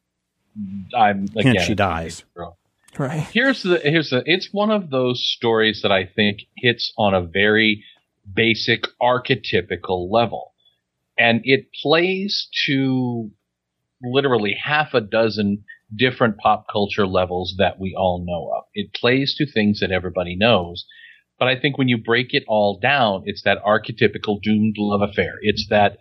[0.97, 1.55] I'm again.
[1.55, 2.25] Hence she a dies.
[2.99, 3.27] Right.
[3.33, 4.23] Here's the here's the.
[4.25, 7.85] It's one of those stories that I think hits on a very
[8.35, 10.55] basic archetypical level,
[11.19, 13.31] and it plays to
[14.03, 18.65] literally half a dozen different pop culture levels that we all know of.
[18.75, 20.85] It plays to things that everybody knows.
[21.39, 25.35] But I think when you break it all down, it's that archetypical doomed love affair.
[25.43, 25.99] It's that,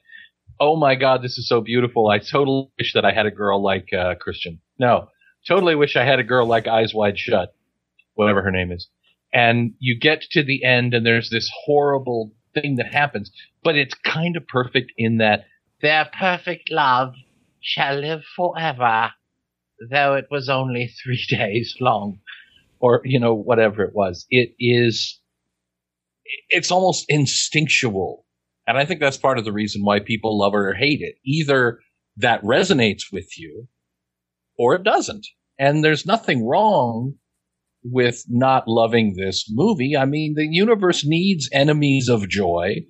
[0.60, 2.08] oh my God, this is so beautiful.
[2.08, 4.62] I totally wish that I had a girl like uh, Christian.
[4.80, 5.10] No,
[5.48, 7.54] totally wish I had a girl like Eyes Wide Shut,
[8.16, 8.88] whatever her name is.
[9.34, 13.32] and you get to the end and there's this horrible thing that happens,
[13.64, 15.46] but it's kind of perfect in that
[15.82, 17.14] their perfect love
[17.62, 19.12] shall live forever,
[19.92, 22.20] though it was only three days long,
[22.80, 24.26] or, you know, whatever it was.
[24.30, 25.20] It is,
[26.50, 28.26] it's almost instinctual.
[28.68, 31.16] And I think that's part of the reason why people love it or hate it.
[31.26, 31.80] Either
[32.18, 33.68] that resonates with you
[34.58, 35.26] or it doesn't.
[35.58, 37.16] And there's nothing wrong
[37.84, 39.96] with not loving this movie.
[39.96, 42.86] I mean, the universe needs enemies of joy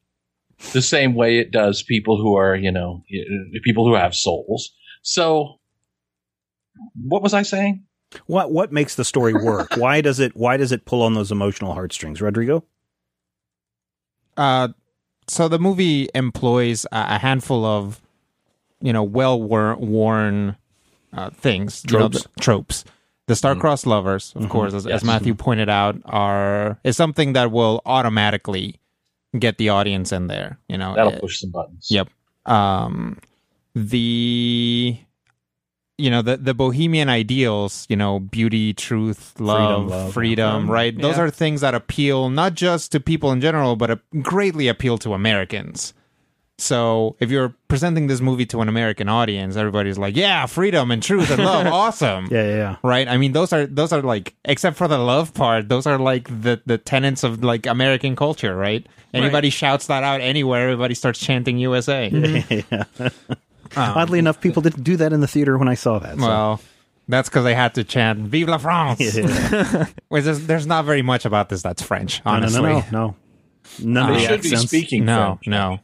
[0.72, 3.02] the same way it does people who are, you know,
[3.64, 4.70] people who have souls.
[5.02, 5.60] So,
[6.94, 7.84] what was I saying?
[8.26, 9.76] What what makes the story work?
[9.76, 12.64] why does it why does it pull on those emotional heartstrings, Rodrigo?
[14.36, 14.68] Uh,
[15.28, 18.00] so the movie employs a, a handful of,
[18.80, 20.56] you know, well worn
[21.12, 22.22] uh, things, you know, Tropes.
[22.22, 22.84] the- tropes.
[23.26, 27.80] The star-crossed lovers, of course, as, as Matthew pointed out, are is something that will
[27.86, 28.80] automatically
[29.38, 30.58] get the audience in there.
[30.68, 31.86] You know, That'll Uh, push some buttons.
[31.90, 32.08] Yep.
[32.46, 33.18] Um,
[33.74, 34.98] the
[35.98, 40.72] you know the the bohemian ideals, you know, beauty, truth, love, love, freedom, yeah.
[40.72, 40.98] right?
[40.98, 41.24] Those Yeah.
[41.24, 45.94] are things that appeal not just to people in general, but greatly appeal to Americans.
[46.60, 51.02] So if you're presenting this movie to an American audience, everybody's like, "Yeah, freedom and
[51.02, 52.76] truth and love, awesome!" Yeah, yeah, yeah.
[52.82, 53.08] Right?
[53.08, 56.28] I mean, those are those are like, except for the love part, those are like
[56.42, 58.86] the the tenets of like American culture, right?
[59.12, 62.08] Anybody shouts that out anywhere, everybody starts chanting USA.
[63.76, 66.18] Um, Oddly enough, people didn't do that in the theater when I saw that.
[66.18, 66.60] so- Well,
[67.08, 68.98] that's because they had to chant "Vive la France."
[70.08, 72.62] Which is, there's not very much about this that's French, no, no, honestly.
[72.62, 73.16] no, no, no.
[73.78, 75.46] None of uh, They the should be speaking no, French.
[75.46, 75.78] no.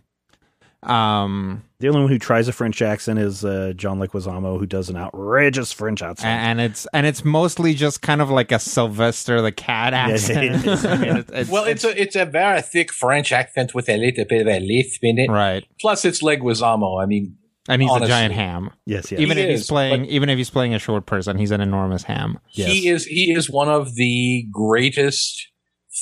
[0.82, 4.88] Um, The only one who tries a French accent is uh, John Leguizamo, who does
[4.88, 6.28] an outrageous French accent.
[6.28, 10.64] and it's and it's mostly just kind of like a Sylvester the cat accent.
[10.64, 10.72] yeah.
[10.90, 13.96] I mean, it's, it's, Well, it's a it's a very thick French accent with a
[13.96, 15.30] little bit of a lisp in it.
[15.30, 17.02] right, Plus, it's Leguizamo.
[17.02, 17.36] I mean,
[17.68, 18.06] and he's Honestly.
[18.12, 18.70] a giant ham.
[18.86, 19.20] yes, yes.
[19.20, 22.04] Even He if he's playing, even if he's playing a short person, he's an enormous
[22.04, 22.38] ham.
[22.52, 22.70] Yes.
[22.70, 25.48] he is he is one of the greatest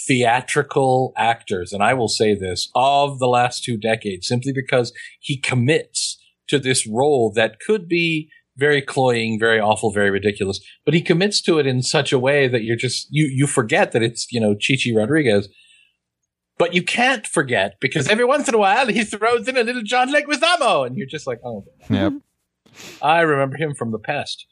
[0.07, 5.37] theatrical actors, and I will say this of the last two decades, simply because he
[5.37, 11.01] commits to this role that could be very cloying, very awful, very ridiculous, but he
[11.01, 14.27] commits to it in such a way that you're just you you forget that it's
[14.31, 15.49] you know Chichi Rodriguez.
[16.57, 19.83] But you can't forget because every once in a while he throws in a little
[19.83, 22.13] John Leguizamo, and you're just like, oh, Yep.
[23.03, 24.47] I remember him from The Pest.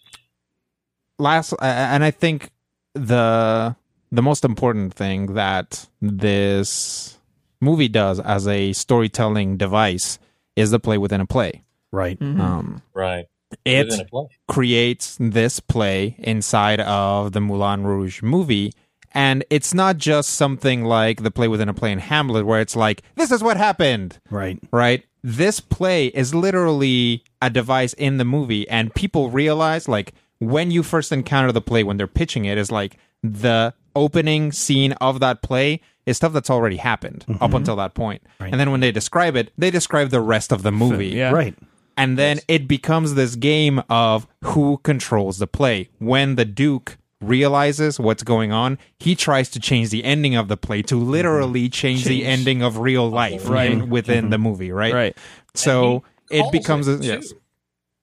[1.18, 2.50] last and i think
[2.94, 3.76] the
[4.12, 7.18] the most important thing that this
[7.60, 10.18] movie does as a storytelling device
[10.56, 12.20] is the play within a play right.
[12.22, 13.24] um Right.
[13.64, 14.26] it play.
[14.48, 18.72] creates this play inside of the moulin rouge movie
[19.12, 22.76] and it's not just something like the play within a play in hamlet where it's
[22.76, 24.58] like this is what happened Right.
[24.70, 25.04] right?
[25.24, 30.82] This play is literally a device in the movie, and people realize, like, when you
[30.82, 35.42] first encounter the play, when they're pitching it, is like the opening scene of that
[35.42, 38.22] play is stuff that's already happened up until that point.
[38.40, 41.08] And then when they describe it, they describe the rest of the movie.
[41.08, 41.30] Yeah.
[41.30, 41.54] Right.
[41.96, 45.90] And then it becomes this game of who controls the play.
[45.98, 50.56] When the Duke realizes what's going on, he tries to change the ending of the
[50.56, 53.70] play to literally change, the ending of real life Right.
[53.70, 54.92] in- within the movie, right?
[54.92, 55.16] Right.
[55.54, 57.32] So it becomes it, a, yes.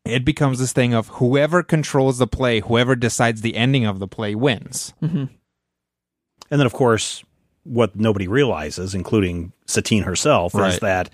[0.06, 4.08] It becomes this thing of whoever controls the play, whoever decides the ending of the
[4.08, 4.94] play wins.
[5.04, 5.26] Mm-hmm.
[6.52, 7.24] And then, of course,
[7.64, 11.10] what nobody realizes, including Satine herself, is that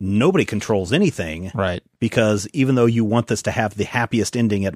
[0.00, 1.82] nobody controls anything Right.
[2.00, 4.74] because even though you want this to have the happiest ending at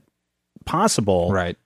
[0.64, 1.57] possible, Right.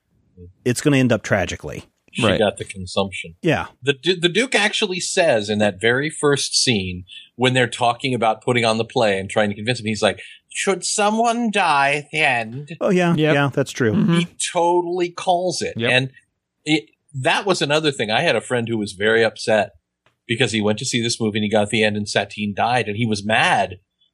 [0.64, 1.84] it's going to end up tragically.
[2.12, 2.38] She Right.
[2.38, 3.34] got the consumption.
[3.42, 3.66] Yeah.
[3.82, 8.64] The the Duke actually says in that very first scene when they're talking about putting
[8.64, 12.20] on the play and trying to convince him, he's like, "Should someone die at the
[12.20, 13.16] end?" Oh, yeah.
[13.16, 13.34] Yep.
[13.34, 13.92] Yeah, that's true.
[13.94, 14.18] Mhm.
[14.20, 15.90] He totally calls it, Yep.
[15.90, 16.10] and
[16.64, 16.84] it,
[17.14, 18.10] that was another thing.
[18.10, 19.72] I had a friend who was very upset
[20.26, 22.88] because he went to see this movie and he got the end and Satine died,
[22.88, 23.70] and he was mad.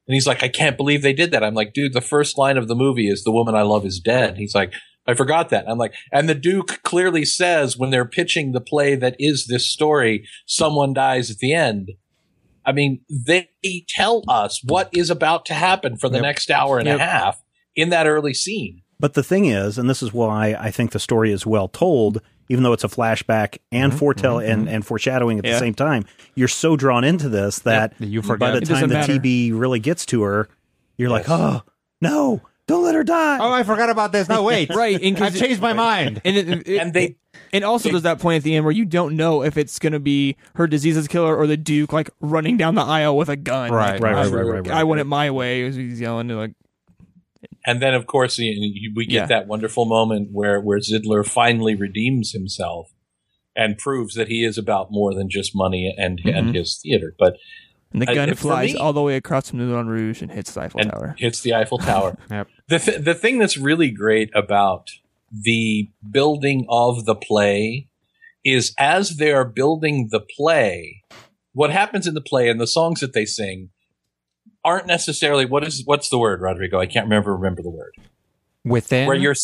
[0.07, 2.57] And he's like, "I can't believe they did that." I'm like, "Dude, the first line
[2.57, 4.73] of the movie is the woman I love is dead." He's like.
[5.07, 5.67] I forgot that.
[5.67, 9.65] I'm like, and the Duke clearly says when they're pitching the play that is this
[9.67, 11.93] story, someone dies at the end.
[12.63, 13.49] I mean, they
[13.89, 16.21] tell us what is about to happen for the Yep.
[16.21, 16.99] next hour and Yep.
[16.99, 17.41] a half
[17.75, 18.83] in that early scene.
[18.99, 22.21] But the thing is, and this is why I think the story is well told,
[22.51, 24.75] even though it's a flashback and mm-hmm, foretell mm-hmm, and, mm-hmm.
[24.75, 25.53] and foreshadowing at Yeah.
[25.53, 28.39] the same time, you're so drawn into this that You forget.
[28.39, 29.13] by the It time the matter.
[29.13, 30.49] TB really gets to her,
[30.97, 31.61] you're like, oh,
[32.01, 33.37] no, Don't let her die.
[33.39, 34.29] Oh, I forgot about this.
[34.29, 34.69] No, wait.
[34.69, 36.21] Right, and 'cause I've changed my mind.
[36.25, 37.15] And, it, it- And they
[37.53, 39.99] and also there's that point at the end where you don't know if it's gonna
[39.99, 43.71] be her diseases killer or the Duke like running down the aisle with a gun.
[43.71, 44.71] Right, Like, right, right, I- right, right, right.
[44.71, 45.65] I want it my way.
[45.65, 46.51] as He's yelling to like,
[47.65, 49.25] and then of course we get Yeah.
[49.27, 52.91] that wonderful moment where where Zidler finally redeems himself
[53.55, 56.55] and proves that he is about more than just money and and Mhm.
[56.55, 57.37] his theater, but
[57.93, 60.31] and the Uh, gun for flies me- all the way across from Moulin Rouge and
[60.31, 61.15] hits the Eiffel and Tower.
[61.19, 62.17] hits the Eiffel Tower.
[62.31, 62.47] Yep.
[62.69, 64.87] The th- the thing that's really great about
[65.31, 67.87] the building of the play
[68.45, 71.03] is as they are building the play,
[71.53, 73.69] what happens in the play and the songs that they sing
[74.63, 76.79] aren't necessarily what is what's the word, Rodrigo?
[76.79, 77.93] I can't remember remember the word.
[78.63, 79.35] Within Where you're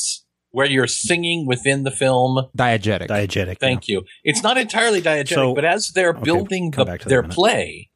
[0.51, 2.47] where you're singing within the film.
[2.58, 3.08] diegetic.
[3.08, 3.60] Diegetic.
[3.60, 4.03] Thank you.
[4.23, 7.15] It's not entirely diegetic, So- but as they're Okay, building come the, back to that
[7.15, 7.89] in their play,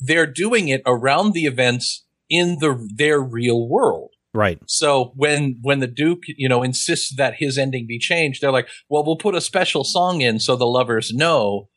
[0.00, 4.10] they're doing it around the events in the their real world.
[4.34, 4.58] Right.
[4.66, 8.68] So when when the Duke, you know, insists that his ending be changed, they're like,
[8.88, 11.68] "Well, we'll put a special song in so the lovers know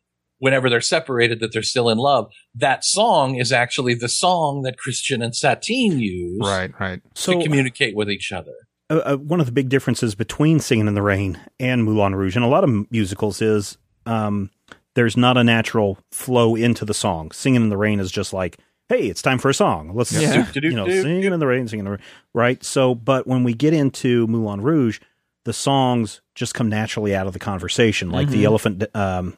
[0.42, 4.78] whenever they're separated that they're still in love." That song is actually the song that
[4.78, 7.02] Christian and Satine use Right, right.
[7.16, 8.52] So to communicate with each other.
[8.90, 12.36] uh, uh, one of the big differences between Singing in the Rain and Moulin Rouge
[12.36, 14.50] and a lot of musicals is um,
[14.96, 17.32] there's not a natural flow into the song.
[17.32, 18.58] Singing in the Rain is just like,
[18.90, 19.94] hey, it's time for a song.
[19.96, 20.46] Let's Yeah.
[20.56, 22.02] you know, singing in the rain, singing in the rain,
[22.34, 22.62] right?
[22.62, 25.00] So, but when we get into Moulin Rouge,
[25.46, 28.84] the songs just come naturally out of the conversation, like the elephant.
[28.94, 29.38] Um,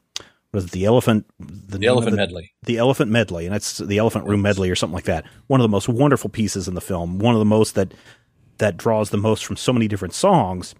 [0.53, 1.25] was it the elephant?
[1.39, 2.53] The, The Elephant the- Medley.
[2.63, 5.25] the Elephant Medley, and it's the Elephant Room Medley or something like that.
[5.47, 7.19] One of the most wonderful pieces in the film.
[7.19, 7.93] One of the most that
[8.59, 10.75] that draws the most from so many different songs.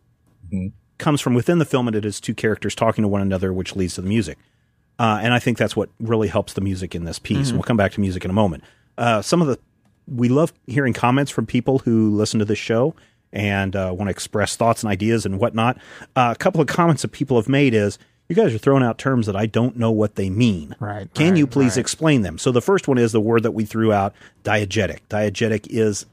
[0.99, 3.75] Comes from within the film, and it is two characters talking to one another, which
[3.75, 4.37] leads to the music.
[4.99, 7.49] Uh, and I think that's what really helps the music in this piece.
[7.49, 8.63] And we'll come back to music in a moment.
[8.97, 9.57] Uh, some of the
[10.07, 12.93] we love hearing comments from people who listen to this show
[13.31, 15.77] and uh, want to express thoughts and ideas and whatnot.
[16.15, 17.97] Uh, a couple of comments that people have made is
[18.35, 20.75] you guys are throwing out terms that I don't know what they mean.
[20.79, 21.81] Right, Can right, you please right.
[21.81, 22.37] explain them?
[22.37, 24.99] So the first one is the word that we threw out, diegetic.
[25.09, 26.05] Diegetic is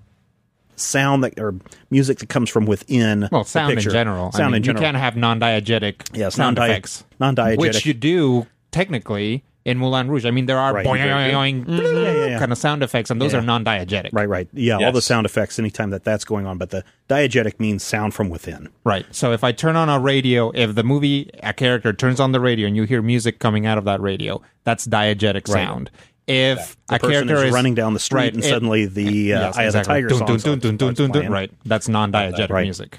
[0.76, 1.54] sound that or
[1.90, 3.28] music that comes from within.
[3.33, 4.33] Well, sound in general.
[4.33, 4.83] Sound I mean, in general.
[4.83, 7.59] You can't have non-diegetic Yes, sound effects, non-diegetic.
[7.59, 10.26] which you do technically in Moulin Rouge.
[10.26, 11.68] I mean, there are Right, boing, you do.
[11.72, 12.38] boing, Yeah, yeah, yeah.
[12.38, 13.38] kind of sound effects, and those Yeah.
[13.38, 14.11] are non-diegetic.
[14.12, 14.48] Right, right.
[14.52, 16.59] Yeah, all the sound effects anytime that that's going on.
[16.59, 18.68] But the diegetic means sound from within.
[18.85, 19.06] Right.
[19.11, 22.40] So if I turn on a radio, if the movie a character turns on the
[22.40, 25.64] radio and you hear music coming out of that radio, that's diegetic Right.
[25.66, 25.90] sound.
[26.26, 29.40] If The a character is, running down the street right, and it- suddenly the uh,
[29.40, 29.78] Yes, Eye exactly.
[30.04, 31.30] of the Tiger song dun.
[31.33, 31.50] Right.
[31.64, 32.62] That's non-diegetic Right.
[32.64, 32.98] music.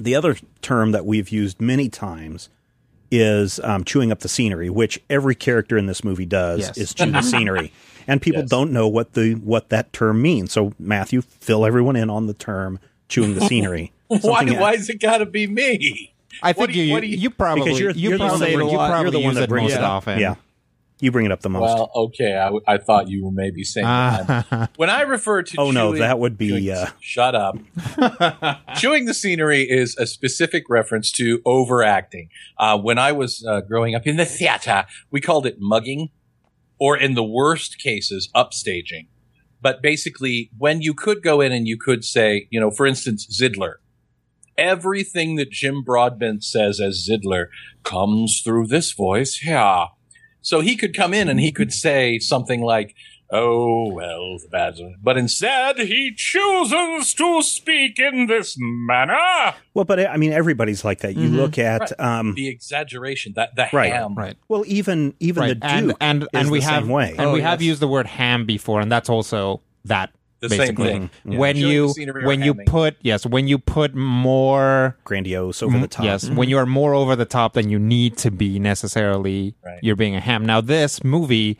[0.00, 2.48] The other term that we've used many times
[3.10, 6.76] is um, chewing up the scenery, which every character in this movie does Yes.
[6.78, 7.72] is chew the scenery,
[8.06, 8.50] and people Yes.
[8.50, 10.52] don't know what the what that term means.
[10.52, 13.92] So Matthew, fill everyone in on the term chewing the scenery.
[14.08, 16.12] Why, Something- why is it got to be me?
[16.42, 18.38] I think do you- you, what you- you probably Because you're, you you're the one
[18.38, 18.90] probably that, say it a you lot.
[18.90, 19.90] probably you're the one that brings most it up.
[19.92, 20.20] often.
[20.20, 20.34] Yeah,
[20.98, 21.62] you bring it up the most.
[21.62, 22.50] Well, okay.
[22.66, 24.70] I thought you were maybe saying that.
[24.76, 27.58] when I refer to Oh, no, that would be, chewing- uh, shut up.
[28.76, 32.30] chewing the scenery is a specific reference to overacting.
[32.58, 36.08] Uh, when I was uh, growing up in the theater, we called it mugging,
[36.78, 39.08] or in the worst cases, upstaging.
[39.60, 43.26] But basically, when you could go in and you could say, you know, for instance,
[43.26, 43.74] Zidler.
[44.58, 47.48] Everything that Jim Broadbent says as Zidler
[47.82, 49.88] comes through this voice here.
[50.46, 52.94] So he could come in and he could say something like,
[53.32, 54.74] Oh, well, the bad.
[55.02, 59.54] But instead, he chooses to speak in this manner.
[59.74, 61.16] Well, but I mean, everybody's like that.
[61.16, 64.14] You look at, um, The exaggeration, that the Right, ham.
[64.14, 64.36] Right.
[64.46, 65.58] well, even even Right.
[65.60, 67.10] the and Duke and is and we the have same way.
[67.18, 70.10] and Oh, we have used the word ham before, and that's also that.
[70.40, 70.88] The same basically.
[70.88, 71.02] thing.
[71.08, 71.32] Mm-hmm.
[71.32, 71.38] Yeah.
[71.38, 71.94] When you
[72.24, 75.88] when you put yes when you put more Grandiose, over the mm-hmm.
[75.88, 76.04] top.
[76.04, 76.36] yes mm-hmm.
[76.36, 79.78] when you are more over the top than you need to be necessarily Right.
[79.82, 80.44] you're being a ham.
[80.44, 81.58] Now this movie.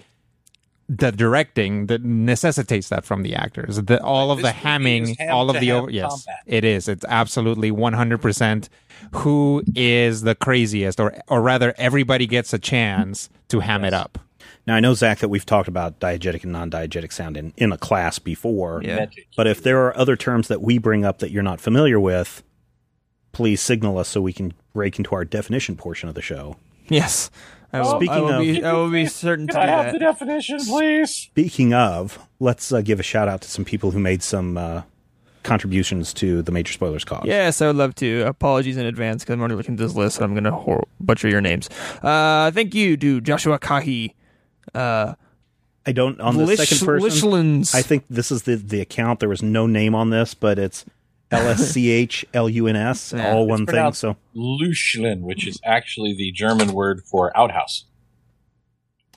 [0.89, 3.75] The directing that necessitates that from the actors.
[3.83, 5.91] The, all of the hamming, ham all of the over.
[5.91, 6.43] Yes, combat.
[6.47, 6.87] it is.
[6.87, 8.69] It's absolutely one hundred percent.
[9.11, 14.17] Who is the craziest, or or rather, everybody gets a chance to ham it up.
[14.67, 17.79] Now I know Zach that we've talked about diegetic and non-diegetic sound in, in a
[17.79, 18.81] class before.
[18.85, 19.07] Yeah.
[19.37, 22.43] But if there are other terms that we bring up that you're not familiar with,
[23.33, 26.57] please signal us so we can break into our definition portion of the show.
[26.89, 27.31] Yes.
[27.73, 29.87] I will, Speaking I will of- be, I will be certain to do I have
[29.93, 30.05] the that.
[30.05, 31.11] definition, please?
[31.11, 34.83] Speaking of, let's uh, give a shout out to some people who made some uh,
[35.43, 37.25] contributions to the Major Spoilers cause.
[37.27, 38.23] Yes, I would love to.
[38.23, 40.17] Apologies in advance because I'm already looking at this list.
[40.19, 41.69] And I'm going to hor- butcher your names.
[42.03, 44.15] Uh, thank you to Joshua Kahi,
[44.75, 45.15] uh,
[45.87, 47.09] I don't on the Lish- second person.
[47.31, 47.75] Lichlands.
[47.75, 49.21] I think this is the the account.
[49.21, 50.85] There was no name on this, but it's
[51.31, 53.33] L S C H L U N S, Yeah.
[53.33, 53.93] all It's one thing.
[53.93, 57.85] So Luschlin, which is actually the German word for outhouse.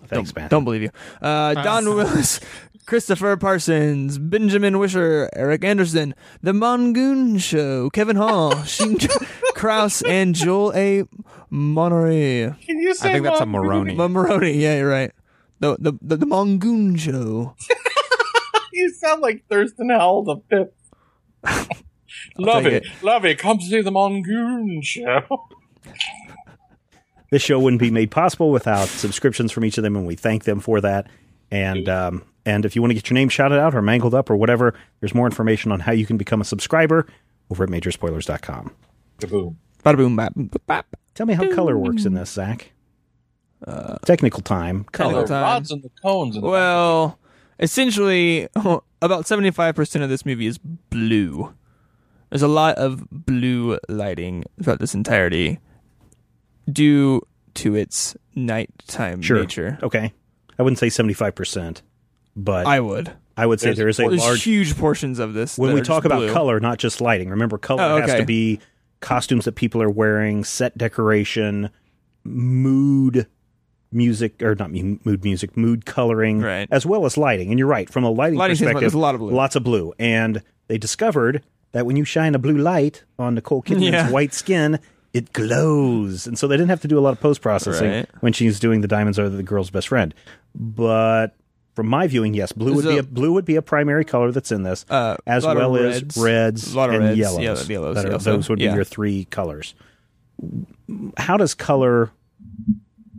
[0.08, 0.50] thanks, don't, man.
[0.50, 0.92] Don't believe you.
[1.22, 2.40] Uh, Don Willis,
[2.86, 8.98] Christopher Parsons, Benjamin Wisher, Eric Anderson, The Mongoon Show, Kevin Hall, Sheen
[9.54, 11.04] Kraus, and Joel A.
[11.52, 12.54] Monterey.
[12.66, 13.96] Can you say I think that's a Moroni.
[13.96, 15.12] Maroney, yeah, you're right.
[15.60, 17.56] The, the, the, the Mongoon Show.
[18.72, 20.38] You sound like Thurston Howell the
[21.44, 21.70] fifth.
[22.38, 22.84] Love take it.
[23.02, 23.38] Love it.
[23.38, 25.48] Come see the Mongoon show.
[27.32, 30.46] This show wouldn't be made possible without subscriptions from each of them, and we thank
[30.46, 31.08] them for that.
[31.52, 34.30] And um, and if you want to get your name shouted out or mangled up
[34.30, 37.06] or whatever, there's more information on how you can become a subscriber
[37.52, 38.74] over at majorspoilers.com.
[39.20, 39.56] Kaboom.
[39.84, 40.96] Bada boom, bap, bap, bap.
[41.16, 42.72] Tell me how color works in this, Zach.
[44.06, 44.86] Technical time.
[44.86, 45.10] Color.
[45.12, 45.44] Technical time.
[45.44, 46.36] rods and the cones.
[46.36, 47.20] And the Well,
[47.60, 51.54] essentially, about 75% of this movie is blue.
[52.30, 55.60] There's a lot of blue lighting throughout this entirety
[56.72, 57.22] due
[57.56, 59.40] to its nighttime Sure.
[59.42, 59.80] nature.
[59.82, 60.14] Okay.
[60.58, 61.82] I wouldn't say 75%,
[62.36, 63.10] but I would.
[63.36, 63.50] I, would.
[63.52, 64.44] would say There's- there is a There's large.
[64.44, 65.58] huge portions of this.
[65.58, 66.34] when that we are talk just about blue.
[66.34, 68.60] color, not just lighting, remember color Oh, has to be
[69.00, 71.70] costumes that people are wearing, set decoration,
[72.24, 73.26] mood
[73.92, 76.68] music or not mood music, mood coloring, Right.
[76.72, 77.50] as well as lighting.
[77.50, 79.32] And you're right, from a lighting, Lighting perspective, there's a lot of blue.
[79.32, 79.94] lots of blue.
[79.98, 84.10] And they discovered that when you shine a blue light on Nicole Kidman's Yeah.
[84.12, 84.80] white skin,
[85.14, 86.28] it glows.
[86.28, 88.10] And so they didn't have to do a lot of post processing Right.
[88.20, 90.14] when she's doing the diamonds are the girl's best friend.
[90.54, 91.36] But
[91.76, 94.32] from my viewing, yes, blue would So- be a blue would be a primary color
[94.32, 96.18] that's in this, Uh, as well as reds.
[96.18, 97.40] reds A lot of and reds, yellows.
[97.40, 98.76] yeah, yellows, are- yeah, those would be yeah.
[98.76, 99.74] your three colors.
[101.18, 102.12] How does color?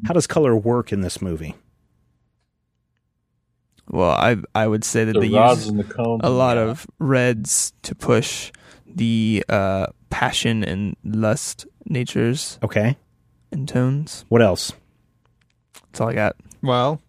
[0.07, 1.55] How does color work in this movie?
[3.89, 6.21] Well, I I would say that the they use and the cones.
[6.23, 6.65] a lot Yeah.
[6.71, 8.53] of reds to push
[8.87, 12.97] the uh, passion and lust natures Okay,
[13.51, 14.25] and tones.
[14.29, 14.73] what else?
[15.75, 16.37] That's all I got.
[16.63, 17.01] Well,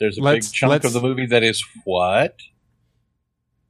[0.00, 2.36] There's a big chunk of the movie that is what?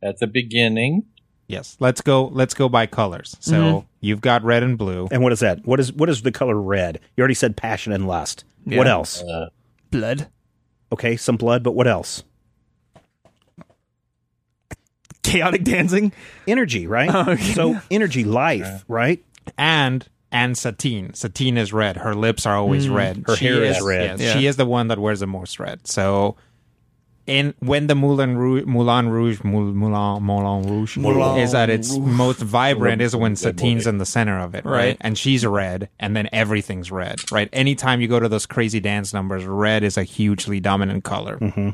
[0.03, 1.05] At the beginning.
[1.49, 1.77] yes.
[1.81, 2.27] Let's go.
[2.29, 3.37] Let's go by colors.
[3.41, 3.85] So Mhm.
[4.01, 5.07] you've got red and blue.
[5.11, 5.67] And what is that?
[5.67, 6.99] What is what is the color red?
[7.17, 8.45] You already said passion and lust.
[8.67, 8.79] Yeah.
[8.79, 9.23] What else?
[9.23, 9.49] Uh,
[9.91, 10.29] Blood,
[10.93, 12.23] Okay, some blood, but what else?
[15.23, 16.13] chaotic dancing.
[16.47, 17.11] Energy, right?
[17.13, 17.53] Oh, okay.
[17.53, 19.25] So energy, life, right?
[19.59, 21.15] and and Satine.
[21.15, 21.97] Satine is red.
[21.97, 23.19] Her lips are always red.
[23.19, 23.27] Mm.
[23.29, 24.19] Her hair is red.
[24.21, 25.87] yes, She is the one that wears the most red.
[25.87, 26.37] So,
[27.27, 32.15] in when the Moulin Rouge, Moulin Rouge, Moulin Moulin Rouge Moulin is at its Rouge.
[32.17, 34.73] most vibrant is when Satine's in the center of it, right?
[34.73, 34.97] Right.
[35.01, 37.49] And she's red, and then everything's red, right?
[37.53, 41.39] Anytime you go to those crazy dance numbers, red is a hugely dominant color.
[41.39, 41.71] Mm-hmm.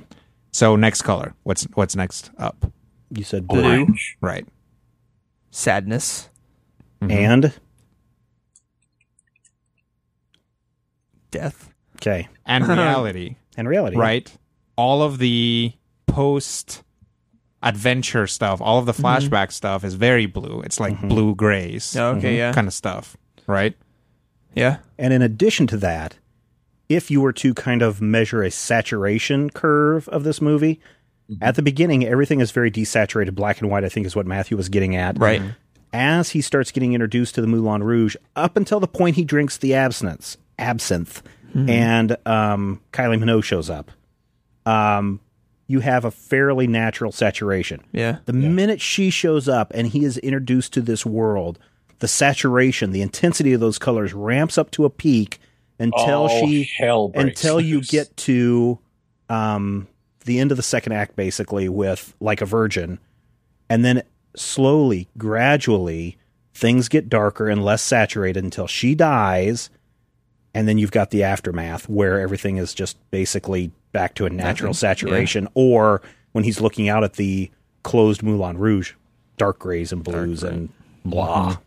[0.53, 2.71] So next color, what's what's next up?
[3.11, 3.61] You said blue.
[3.63, 3.71] Blue.
[3.71, 4.17] orange.
[4.21, 4.47] Right.
[5.51, 6.29] Sadness.
[7.01, 7.53] And
[11.31, 11.71] Death.
[11.97, 13.37] okay, And reality.
[13.57, 14.33] and reality, right?
[14.81, 15.73] All of the
[16.07, 16.83] post
[17.63, 19.05] adventure stuff, all of the mm-hmm.
[19.05, 20.63] flashback stuff is very blue.
[20.63, 21.09] It's like mm-hmm.
[21.09, 22.53] blue grays Oh, okay, mm-hmm, yeah.
[22.53, 23.17] kind of stuff,
[23.47, 23.77] right?
[24.55, 24.79] Yeah.
[24.99, 26.17] And in addition to that,
[26.89, 30.81] if you were to kind of measure a saturation curve of this movie,
[31.41, 33.35] at the beginning, everything is very desaturated.
[33.35, 35.19] Black and white, I think, is what Matthew was getting at.
[35.19, 35.43] Right.
[35.93, 39.59] As he starts getting introduced to the Moulin Rouge, up until the point he drinks
[39.59, 41.23] the absinthe, absinthe,
[41.69, 43.91] and um, Kylie Minogue shows up,
[44.71, 45.21] um,
[45.67, 47.81] you have a fairly natural saturation.
[47.93, 48.19] Yeah.
[48.27, 51.59] The minute she shows up and he is introduced to this world,
[52.01, 55.39] the saturation, the intensity of those colors ramps up to a peak
[55.79, 58.79] until Oh, she hell breaks until you get to
[59.29, 59.87] um,
[60.25, 62.99] the end of the second act, basically with like a virgin,
[63.69, 64.03] and then
[64.37, 66.17] slowly, gradually,
[66.53, 69.71] things get darker and less saturated until she dies,
[70.55, 74.71] and then you've got the aftermath where everything is just basically back to a natural
[74.71, 74.75] Nothing.
[74.75, 77.51] saturation, or when he's looking out at the
[77.83, 78.93] closed Moulin Rouge,
[79.37, 80.69] dark grays and blues and
[81.05, 81.59] blah.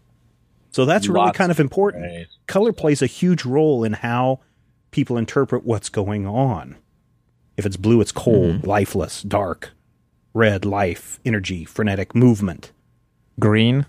[0.71, 2.03] So that's really kind of important.
[2.03, 2.27] Right.
[2.47, 4.39] Color plays a huge role in how
[4.91, 6.77] people interpret what's going on.
[7.57, 9.71] If it's blue, it's cold, lifeless, dark.
[10.34, 12.71] Red, life, energy, frenetic, movement.
[13.39, 13.86] Green.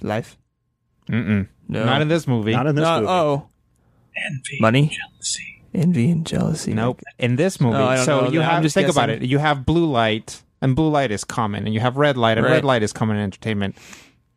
[0.00, 0.36] Life.
[1.08, 1.48] Mm-mm.
[1.68, 1.84] No.
[1.84, 2.52] Not in this movie.
[2.52, 3.10] Not in this No, movie.
[3.10, 3.48] Oh.
[4.16, 4.88] Envy, Money?
[4.88, 5.62] jealousy.
[5.74, 6.74] Envy and jealousy.
[6.74, 7.00] Nope.
[7.18, 8.30] In this movie, No, I don't so know.
[8.30, 9.22] you I'm have just think about it.
[9.22, 12.46] You have blue light, and blue light is common, and you have red light, and
[12.46, 13.76] red light is common in entertainment.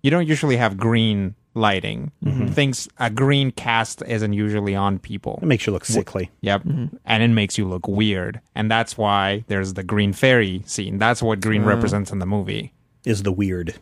[0.02, 2.12] You don't usually have green lighting.
[2.24, 2.48] Mm-hmm.
[2.48, 5.40] Things a green cast isn't usually on people.
[5.42, 6.30] It makes you look sickly.
[6.42, 6.64] Yep.
[6.64, 6.98] Mm-hmm.
[7.06, 8.40] And it makes you look weird.
[8.54, 11.00] And that's why there's the green fairy scene.
[11.00, 11.68] That's what green mm.
[11.68, 12.74] represents in the movie.
[13.06, 13.76] Is the weird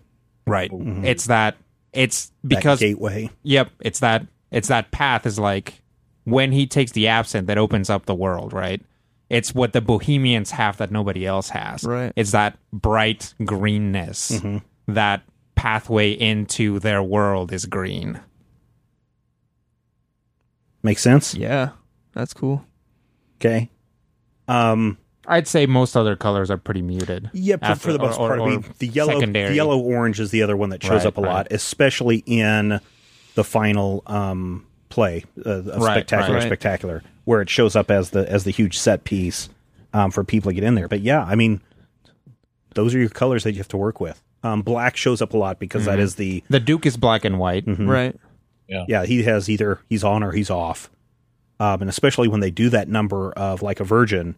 [0.45, 0.71] Right.
[0.71, 1.05] Mm-hmm.
[1.05, 1.55] It's that
[1.93, 3.29] it's that because gateway?
[3.43, 5.81] Yep, it's that it's that path is like
[6.25, 8.81] when he takes the absinthe that opens up the world, right?
[9.29, 11.83] It's what the bohemians have that nobody else has.
[11.83, 12.13] Right.
[12.15, 14.41] It's that bright greenness.
[14.87, 15.23] That
[15.55, 18.19] pathway into their world is green.
[20.83, 21.33] Makes sense.
[21.33, 21.69] Yeah,
[22.13, 22.65] that's cool.
[23.37, 23.69] Okay.
[24.47, 24.97] Um.
[25.27, 27.29] I'd say most other colors are pretty muted.
[27.33, 28.41] Yeah, for, After- for the most or- part.
[28.41, 31.17] I mean, the yellow, the yellow orange is the other one that shows Right, up
[31.17, 32.79] a lot, especially in
[33.35, 36.45] the final um, play uh, of Right, spectacular, right.
[36.45, 39.49] spectacular, where it shows up as the as the huge set piece
[39.93, 40.87] um, for people to get in there.
[40.87, 41.61] But yeah, I mean,
[42.75, 44.21] those are your colors that you have to work with.
[44.43, 47.39] Um, black shows up a lot because that is the The Duke is black and
[47.39, 47.63] white.
[47.65, 48.13] Right.
[48.67, 49.05] yeah yeah.
[49.05, 50.91] he has either he's on or he's off,
[51.61, 54.35] um, and especially when they do that number of like a virgin,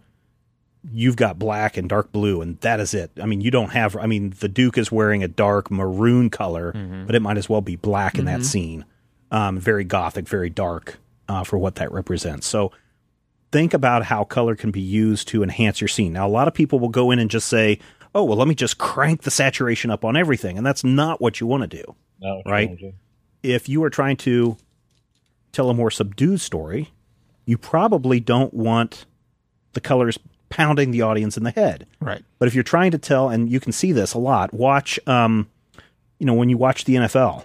[0.92, 3.12] you've got black and dark blue, and that is it.
[3.22, 3.96] I mean, you don't have.
[3.96, 6.72] I mean, the Duke is wearing a dark maroon color,
[7.06, 8.86] but it might as well be black in that scene.
[9.32, 12.46] Um, very gothic, very dark uh, for what that represents.
[12.48, 12.72] So
[13.52, 16.14] think about how color can be used to enhance your scene.
[16.14, 17.80] Now, a lot of people will go in and just say,
[18.14, 21.40] "Oh, well, let me just crank the saturation up on everything," and that's not what
[21.40, 22.70] you want to do No, Right.
[23.44, 24.58] if you are trying to
[25.52, 26.92] tell a more subdued story,
[27.46, 29.06] you probably don't want
[29.74, 30.18] the colors
[30.50, 31.88] pounding the audience in the head.
[32.00, 32.24] Right.
[32.40, 35.50] But if you're trying to tell, and you can see this a lot, watch, um,
[36.20, 37.44] you know, when you watch the NFL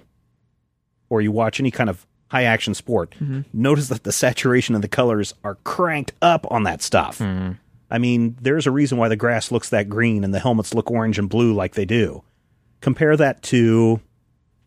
[1.09, 3.14] or you watch any kind of high action sport,
[3.53, 7.20] notice that the saturation of the colors are cranked up on that stuff.
[7.92, 10.90] I mean, there's a reason why the grass looks that green and the helmets look
[10.90, 12.22] orange and blue like they do.
[12.80, 14.01] Compare that to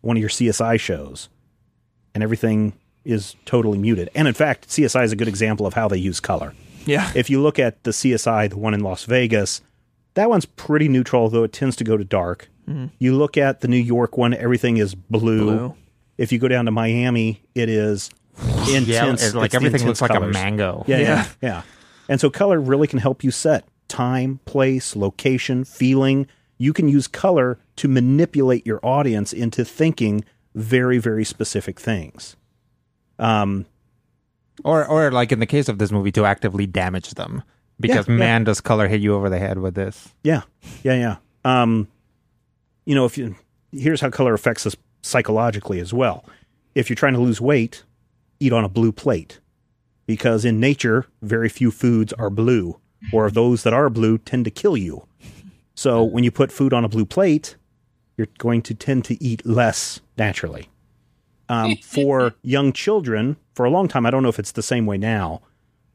[0.02, 1.30] one of your CSI shows,
[2.14, 2.74] and everything
[3.04, 4.10] is totally muted.
[4.14, 6.52] And in fact, CSI is a good example of how they use color.
[6.86, 7.10] Yeah.
[7.14, 9.60] If you look at the CSI, the one in Las Vegas,
[10.14, 12.48] that one's pretty neutral, though it tends to go to dark.
[12.98, 15.44] You look at the New York one, everything is blue.
[15.44, 15.74] Blue.
[16.16, 18.08] If you go down to Miami, it is
[18.70, 18.86] intense.
[19.34, 20.82] Yeah, like everything looks like a mango.
[20.86, 21.26] Yeah, yeah, Yeah.
[21.42, 21.62] yeah.
[22.08, 26.26] And so color really can help you set time, place, location, feeling.
[26.56, 30.24] You can use color to manipulate your audience into thinking
[30.54, 32.34] very, very specific things.
[33.18, 33.66] Um,
[34.62, 37.42] Or or like in the case of this movie to actively damage them.
[37.80, 38.18] Because Yeah, yeah.
[38.18, 40.14] man does color hit you over the head with this.
[40.22, 40.42] Yeah,
[40.84, 41.16] yeah, yeah.
[41.44, 41.88] Um,
[42.84, 43.34] you know, if you
[43.72, 46.24] here's how color affects us psychologically as well.
[46.74, 47.82] If you're trying to lose weight,
[48.40, 49.40] eat on a blue plate,
[50.06, 52.78] because in nature, very few foods are blue,
[53.12, 55.06] or those that are blue tend to kill you.
[55.74, 57.56] So when you put food on a blue plate,
[58.16, 60.68] you're going to tend to eat less naturally.
[61.54, 64.86] Um, for young children, for a long time, I don't know if it's the same
[64.86, 65.40] way now,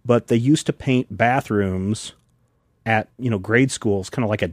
[0.05, 2.13] but they used to paint bathrooms
[2.85, 4.51] at you know grade schools kind of like a,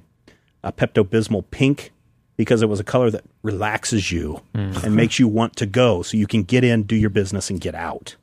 [0.63, 1.93] a Pepto Bismol pink
[2.37, 6.17] because it was a color that relaxes you and makes you want to go so
[6.19, 8.15] you can get in, do your business, and get out.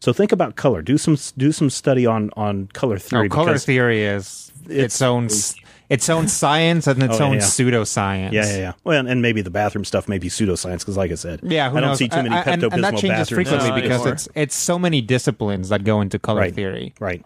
[0.00, 0.82] So think about color.
[0.82, 3.26] Do some do some study on on color theory.
[3.26, 5.54] Oh, color theory is its, own s-
[5.92, 7.40] its own science and its Oh, own yeah.
[7.40, 8.32] pseudoscience.
[8.32, 8.72] Yeah, yeah, yeah.
[8.84, 11.70] Well, and, and maybe the bathroom stuff may be pseudoscience because, like I said, Yeah,
[11.70, 11.98] who I don't knows?
[11.98, 13.48] see too many I- I- Pepto and, and that Bismol changes bathrooms.
[13.48, 14.12] frequently No, because anymore.
[14.14, 16.54] it's it's so many disciplines that go into color Right.
[16.54, 16.94] theory.
[17.00, 17.24] Right.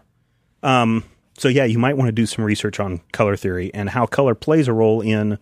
[0.63, 1.03] Um,
[1.37, 4.35] so yeah, you might want to do some research on color theory and how color
[4.35, 5.37] plays a role in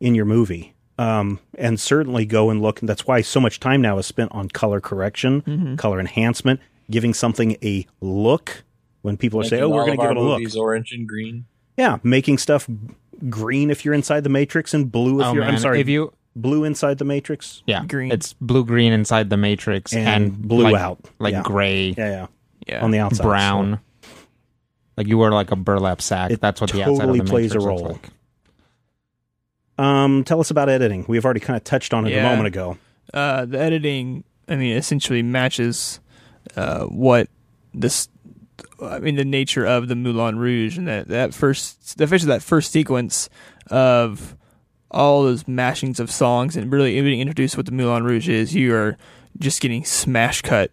[0.00, 0.74] in your movie.
[0.98, 2.80] Um, and certainly go and look.
[2.80, 5.74] And that's why so much time now is spent on color correction, Mm-hmm.
[5.76, 6.58] color enhancement,
[6.90, 8.64] giving something a look.
[9.02, 11.06] When people are saying, "Oh, we're going to give it a look," Movies orange and
[11.08, 11.44] green.
[11.78, 12.68] Yeah, making stuff
[13.30, 15.44] green if you're inside the matrix and blue if Oh you're.
[15.44, 18.12] man, I'm sorry, if you blue inside the matrix yeah, Green.
[18.12, 21.42] It's blue green inside the matrix and, and, blue like, out, like yeah.
[21.42, 22.26] gray, Yeah, yeah,
[22.66, 22.84] Yeah.
[22.84, 23.80] on the outside, so- brown.
[24.96, 26.30] Like you were like a burlap sack.
[26.32, 27.92] It That's what the outside of totally the plays a matrix looks role.
[27.92, 28.08] like.
[29.78, 31.04] Um, tell us about editing.
[31.08, 32.76] We've already kind of touched on it a moment ago.
[33.14, 36.00] uh, the editing, I mean, essentially matches
[36.56, 37.28] uh, what
[37.74, 38.08] this,
[38.82, 42.70] I mean, the nature of the Moulin Rouge, and that that first, especially that first
[42.72, 43.28] sequence
[43.68, 44.36] of
[44.90, 48.54] all those mashings of songs, and really being introduced what the Moulin Rouge is.
[48.54, 48.96] You are
[49.38, 50.70] just getting smash cut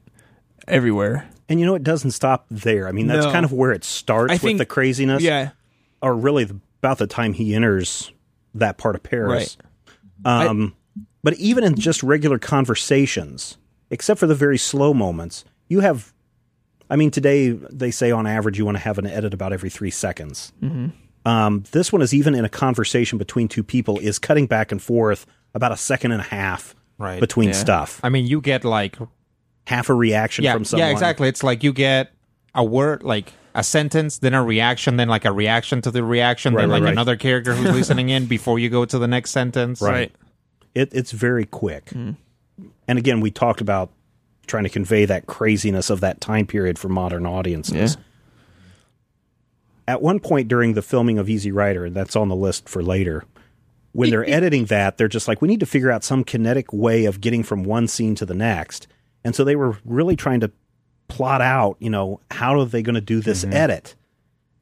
[0.67, 1.27] everywhere.
[1.49, 2.87] And you know, it doesn't stop there.
[2.87, 3.31] I mean, that's No.
[3.31, 5.21] kind of where it starts I with think- the craziness.
[5.21, 5.51] Yeah,
[6.01, 6.47] Or really
[6.81, 8.11] about the time he enters
[8.55, 9.57] that part of Paris.
[10.23, 10.73] Um,
[11.23, 13.57] but even in just regular conversations,
[13.91, 16.13] except for the very slow moments, you have.
[16.89, 19.69] I mean, today they say on average you want to have an edit about every
[19.69, 20.51] three seconds.
[21.25, 24.81] Um, this one is even in a conversation between two people is cutting back and
[24.81, 25.25] forth
[25.55, 27.19] about a second and a half Right.
[27.19, 27.55] between Yeah.
[27.55, 27.99] stuff.
[28.03, 28.97] I mean, you get like
[29.67, 30.87] Half a reaction yeah, from someone.
[30.87, 31.27] yeah, exactly.
[31.27, 32.11] It's like you get
[32.53, 36.53] a word like a sentence, then a reaction, then like a reaction to the reaction,
[36.53, 39.31] Right, then right, like another character who's listening in before you go to the next
[39.31, 39.81] sentence.
[39.81, 40.11] Right.
[40.75, 41.91] It, it's very quick.
[42.87, 43.89] And again, we talked about
[44.45, 47.95] trying to convey that craziness of that time period for modern audiences.
[47.95, 48.01] Yeah.
[49.87, 52.81] At one point during the filming of Easy Rider, and that's on the list for
[52.81, 53.23] later,
[53.91, 57.05] when they're editing that, they're just like, we need to figure out some kinetic way
[57.05, 58.87] of getting from one scene to the next.
[59.23, 60.51] And so they were really trying to
[61.07, 63.53] plot out, you know, how are they going to do this mm-hmm.
[63.53, 63.95] edit?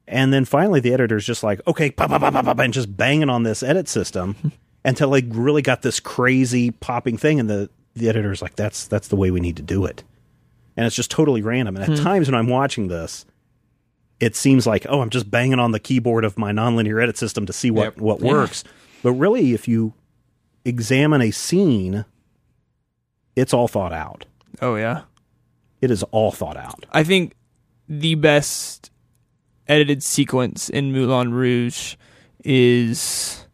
[0.06, 3.30] And then finally, the editor's just like, okay, pop, pop, pop, pop, and just banging
[3.30, 4.52] on this edit system
[4.84, 7.40] until they really got this crazy popping thing.
[7.40, 10.02] And the, the editor's like, that's, that's the way we need to do it.
[10.76, 11.76] And it's just totally random.
[11.76, 13.24] And at times when I'm watching this,
[14.20, 17.46] it seems like, oh, I'm just banging on the keyboard of my nonlinear edit system
[17.46, 17.98] to see what, Yep.
[17.98, 18.64] what works.
[19.02, 19.92] But really, if you
[20.64, 22.04] examine a scene,
[23.36, 24.24] it's all thought out.
[24.62, 25.02] Oh yeah.
[25.80, 26.86] It is all thought out.
[26.92, 27.34] I think
[27.88, 28.90] the best
[29.68, 31.96] edited sequence in Moulin Rouge
[32.44, 33.46] is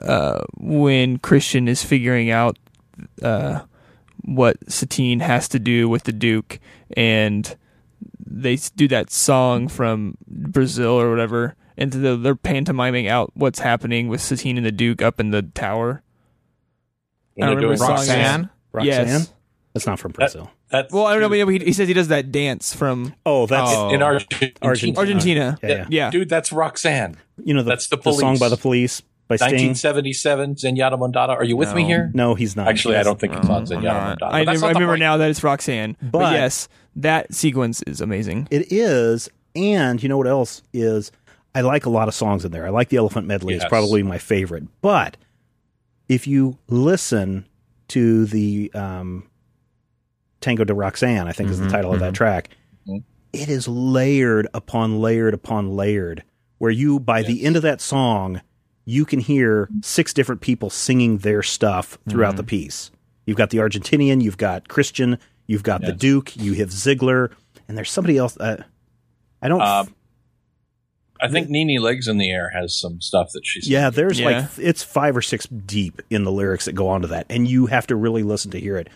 [0.00, 2.58] uh, when Christian is figuring out
[3.22, 3.60] uh,
[4.24, 6.58] what Satine has to do with the Duke,
[6.96, 7.56] and
[8.24, 14.08] they do that song from Brazil or whatever, and the, they're pantomiming out what's happening
[14.08, 16.02] with Satine and the Duke up in the tower.
[17.34, 18.50] When I they're remember doing the song is- Roxanne.
[18.72, 19.06] Roxanne?
[19.08, 19.32] Yes.
[19.74, 20.50] That's not from Brazil.
[20.68, 23.70] That's Well, I don't know, he, he says he does that dance from oh, that's
[23.72, 23.88] Oh.
[23.90, 24.52] in Argentina.
[24.60, 24.98] Argentina.
[24.98, 25.58] Argentina.
[25.62, 25.86] Yeah, yeah.
[25.88, 26.10] Yeah.
[26.10, 27.16] Dude, that's Roxanne.
[27.42, 29.68] you know the, That's the song by the police by Sting.
[29.70, 31.30] 1977, Zenyatta Mondatta.
[31.30, 32.10] Are you with me here?
[32.14, 32.68] No, he's not.
[32.68, 34.18] Actually, I don't think it's on I'm Zenyatta not.
[34.20, 34.32] Mondatta.
[34.32, 35.00] I, That's never- I remember point.
[35.00, 35.96] now that it's Roxanne.
[36.02, 38.48] But, But- yes, that sequence is amazing.
[38.50, 41.10] It is, and you know what else is?
[41.54, 42.66] I like a lot of songs in there.
[42.66, 43.54] I like the Elephant Medley.
[43.54, 44.64] It's probably my favorite.
[44.80, 45.16] But
[46.08, 47.46] if you listen
[47.88, 49.28] to the um,
[50.40, 52.48] Tango de Roxanne, I think is the title of that track,
[52.88, 53.02] Mhm.
[53.32, 56.22] it is layered upon layered upon layered.
[56.58, 58.40] Where you, by the end of that song,
[58.84, 62.90] you can hear six different people singing their stuff throughout the piece.
[63.26, 67.30] You've got the Argentinian, you've got Christian, you've got the Duke, you have Ziegler,
[67.68, 68.36] and there's somebody else.
[68.38, 68.62] Uh,
[69.40, 69.60] I don't.
[69.62, 69.94] Um,
[71.20, 73.68] I think Nini Legs in the Air has some stuff that she's.
[73.68, 74.26] yeah, there's Yeah.
[74.40, 77.66] like it's five or six deep in the lyrics that go onto that, and you
[77.66, 78.88] have to really listen to hear it.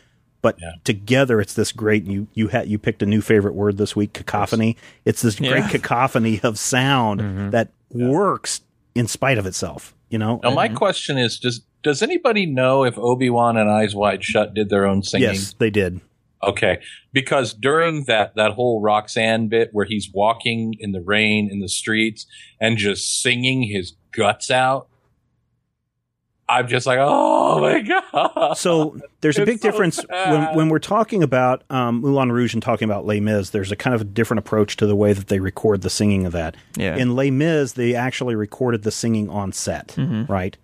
[0.43, 0.73] But Yeah.
[0.83, 2.05] together, it's this great.
[2.05, 4.77] You you had you picked a new favorite word this week, cacophony.
[5.05, 5.69] It's this great Yeah.
[5.69, 8.61] cacophony of sound that works
[8.97, 9.95] in spite of itself.
[10.09, 10.41] You know.
[10.43, 10.77] Now, my mm-hmm.
[10.77, 14.87] question is: Does does anybody know if Obi Wan and Eyes Wide Shut did their
[14.87, 15.29] own singing?
[15.29, 16.01] yes, they did.
[16.43, 16.81] Okay,
[17.13, 21.69] because during that that whole Roxanne bit where he's walking in the rain in the
[21.69, 22.27] streets
[22.61, 24.89] and just singing his guts out,
[26.49, 28.55] I'm just like, oh my god!
[28.57, 32.55] So there's a It's big so difference when, when we're talking about um, Moulin Rouge
[32.55, 33.51] and talking about Les Mis.
[33.51, 36.25] There's a kind of a different approach to the way that they record the singing
[36.25, 36.57] of that.
[36.77, 36.95] Yeah.
[36.97, 40.31] In Les Mis, they actually recorded the singing on set, Mm-hmm.
[40.33, 40.57] right?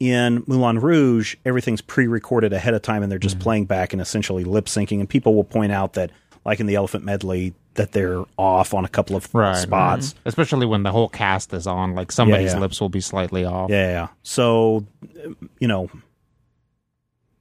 [0.00, 3.42] In Moulin Rouge, everything's pre-recorded ahead of time, and they're just Mm-hmm.
[3.44, 4.98] playing back and essentially lip syncing.
[4.98, 6.10] And people will point out that,
[6.44, 9.56] like in the Elephant Medley, that they're off on a couple of Right.
[9.56, 10.14] spots.
[10.24, 12.60] Especially when the whole cast is on, like somebody's yeah.
[12.60, 13.70] lips will be slightly off.
[13.70, 14.08] Yeah, yeah.
[14.22, 14.84] So,
[15.58, 15.88] you know,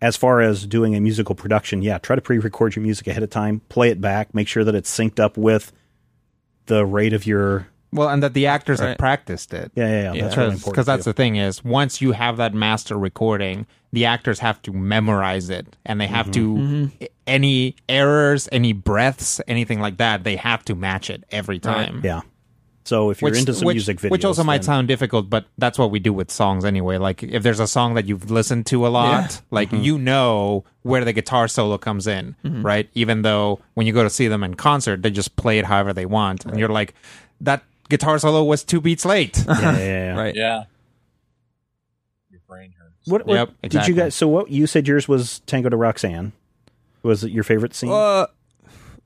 [0.01, 3.29] as far as doing a musical production, yeah, try to pre-record your music ahead of
[3.29, 5.71] time, play it back, make sure that it's synced up with
[6.67, 7.67] the rate of your.
[7.93, 8.89] Well, and that the actors Right.
[8.89, 9.71] have practiced it.
[9.75, 10.21] Yeah, yeah, yeah.
[10.23, 10.73] That's really important.
[10.73, 11.09] Because that's too.
[11.09, 15.75] the thing is, once you have that master recording, the actors have to memorize it,
[15.85, 16.87] and they have Mm-hmm.
[17.01, 22.01] to any errors, any breaths, anything like that, they have to match it every time.
[22.03, 22.21] yeah.
[22.83, 25.29] So if you're Which, into some which, music videos, which also might then- sound difficult,
[25.29, 26.97] but that's what we do with songs anyway.
[26.97, 29.83] Like if there's a song that you've listened to a lot, like Mm-hmm.
[29.83, 32.89] you know where the guitar solo comes in, right?
[32.95, 35.93] Even though when you go to see them in concert, they just play it however
[35.93, 36.95] they want, and you're like,
[37.39, 39.43] that guitar solo was two beats late.
[39.47, 40.15] Yeah, yeah, yeah.
[40.21, 40.35] Right.
[40.35, 40.63] yeah,
[42.29, 43.07] your brain hurts.
[43.07, 43.93] What, what Yep, did exactly.
[43.93, 44.15] you guys?
[44.15, 46.31] So what you said yours was Tango to Roxanne.
[47.03, 47.91] Was it your favorite scene?
[47.91, 48.27] Uh,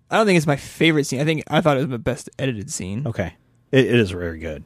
[0.09, 1.19] I don't think it's my favorite scene.
[1.19, 3.05] I think I thought it was my best edited scene.
[3.07, 3.33] okay,
[3.71, 4.63] it, it is very good.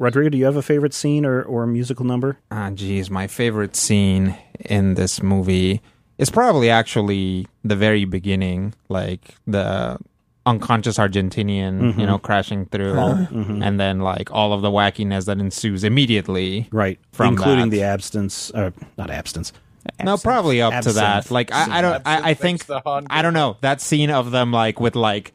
[0.00, 2.38] Rodrigo, do you have a favorite scene or, or a musical number?
[2.52, 5.80] Ah, geez, my favorite scene in this movie
[6.18, 9.98] is probably actually the very beginning, like the
[10.48, 12.00] unconscious Argentinian, you mm-hmm.
[12.06, 13.62] know, crashing through, mm-hmm.
[13.62, 16.68] and then like all of the wackiness that ensues immediately.
[16.72, 17.76] Right, From including that.
[17.76, 19.52] the abstinence, or not abstinence.
[20.02, 21.30] No, probably up to that.
[21.30, 24.52] Like I, I don't, I, I think the I don't know that scene of them
[24.52, 25.32] like with like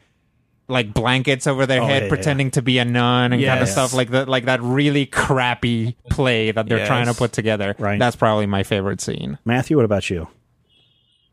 [0.68, 3.60] like blankets over their Oh, head yeah, yeah, pretending to be a nun and kind
[3.60, 6.88] of stuff like that like that really crappy play that they're Yes.
[6.88, 7.98] trying to put together Right.
[7.98, 10.28] that's probably my favorite scene Matthew, what about you?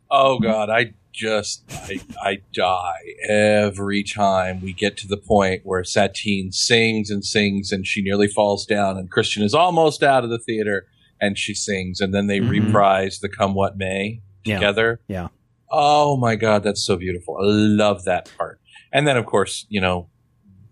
[0.09, 5.83] Oh God, I just I, I die every time we get to the point where
[5.83, 10.29] Satine sings and sings and she nearly falls down and Christian is almost out of
[10.29, 10.87] the theater
[11.19, 12.49] and she sings and then they Mhm.
[12.49, 15.01] reprise the Come What May together.
[15.07, 15.27] Yeah.
[15.69, 17.37] Oh my God, that's so beautiful.
[17.37, 18.59] I love that part.
[18.91, 20.09] And then of course, you know,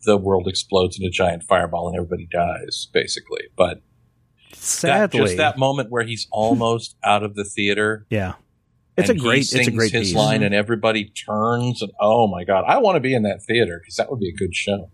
[0.06, 3.44] the world explodes in a giant fireball and everybody dies, basically.
[3.58, 3.82] But
[4.52, 8.34] that, Sadly, just that moment where he's almost out of the theater yeah,
[9.00, 10.16] it's a and he great, it's a great his piece.
[10.16, 13.80] line, and everybody turns, and oh my god, I want to be in that theater
[13.82, 14.90] because that would be a good show.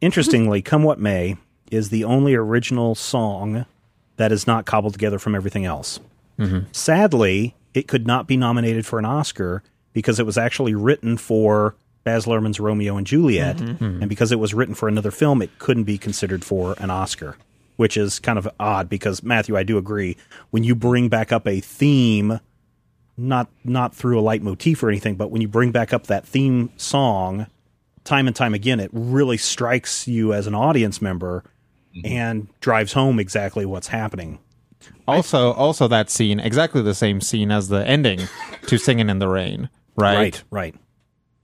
[0.00, 1.36] Interestingly, "Come What May"
[1.70, 3.64] is the only original song
[4.16, 5.98] that is not cobbled together from everything else.
[6.38, 6.70] Mm-hmm.
[6.72, 9.62] Sadly, it could not be nominated for an Oscar
[9.92, 13.72] because it was actually written for Baz Luhrmann's Romeo and Juliet, mm-hmm.
[13.72, 14.00] hmm.
[14.02, 17.36] and because it was written for another film, it couldn't be considered for an Oscar,
[17.76, 18.88] which is kind of odd.
[18.88, 20.16] Because Matthew, I do agree
[20.50, 22.40] when you bring back up a theme,
[23.22, 26.70] not not through a leitmotif or anything, but when you bring back up that theme
[26.76, 27.46] song
[28.04, 31.44] time and time again, it really strikes you as an audience member
[31.94, 32.06] mm-hmm.
[32.06, 34.38] and drives home exactly what's happening.
[35.06, 38.20] also also that scene exactly the same scene as the ending
[38.66, 40.74] to singing in the rain right, Right, right.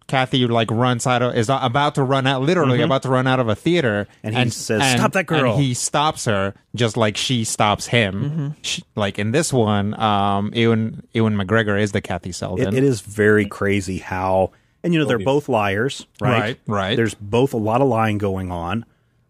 [0.08, 3.38] Kathy like runs out of is about to run out literally about to run out
[3.38, 4.26] of a theater Mm-hmm.
[4.36, 8.54] And he says, "Stop that girl." and he stops her just like she stops him
[8.62, 12.82] She- like in this one um ewan ewan mcgregor is the kathy selden It, it
[12.84, 14.50] is very crazy how,
[14.82, 16.40] and you know, they're both liars, right?
[16.40, 16.96] Right, right.
[16.96, 18.84] There's both a lot of lying going on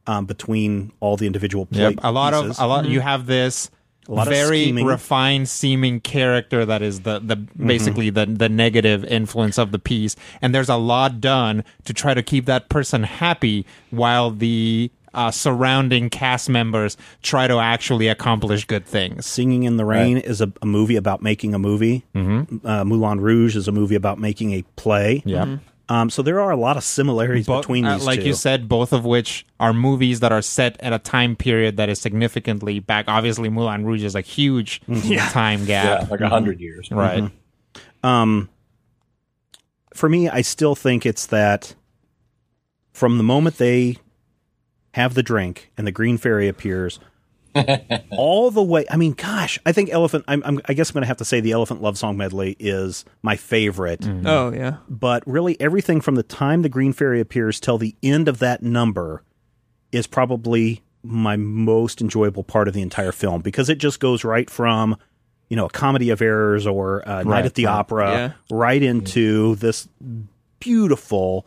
[0.07, 2.59] um, between all the individual Yep, a lot pieces.
[2.59, 2.85] of a lot.
[2.87, 3.71] You have this
[4.09, 4.87] very scheming.
[4.87, 7.67] refined seeming character that is the the Mm-hmm.
[7.67, 12.15] basically the the negative influence of the piece, and there's a lot done to try
[12.15, 18.65] to keep that person happy while the uh, surrounding cast members try to actually accomplish
[18.67, 19.27] good things.
[19.27, 22.05] Singing in the Rain is a, a movie about making a movie.
[22.15, 22.67] Mm-hmm.
[22.67, 25.23] Uh, Moulin Rouge is a movie about making a play.
[25.25, 25.57] Yeah.
[25.91, 28.27] Um, so there are a lot of similarities Bo- between uh, these like two.
[28.27, 31.89] you said, both of which are movies that are set at a time period that
[31.89, 33.07] is significantly back.
[33.09, 35.15] Obviously, Moulin Rouge is a huge Mm-hmm.
[35.33, 36.91] time Yeah, gap, like a hundred years.
[36.91, 37.31] right?
[38.03, 38.49] Um,
[39.95, 41.75] for me, I still think it's that
[42.93, 43.97] from the moment they
[44.93, 47.01] have the drink and the green fairy appears,
[48.11, 48.85] all the way.
[48.91, 50.25] I mean, gosh, I think Elephant.
[50.29, 52.57] I'm, I'm, I guess I'm going to have to say the Elephant Love Song medley
[52.59, 54.07] is my favorite.
[54.25, 54.77] Oh yeah.
[54.89, 58.63] But really, everything from the time the green fairy appears till the end of that
[58.63, 59.23] number
[59.93, 64.51] is probably my most enjoyable part of the entire film because it just goes right
[64.51, 64.97] from
[65.49, 67.73] you know a comedy of errors or uh, Night at the right.
[67.73, 68.33] Opera Yeah.
[68.51, 69.89] right into this
[70.61, 71.47] beautiful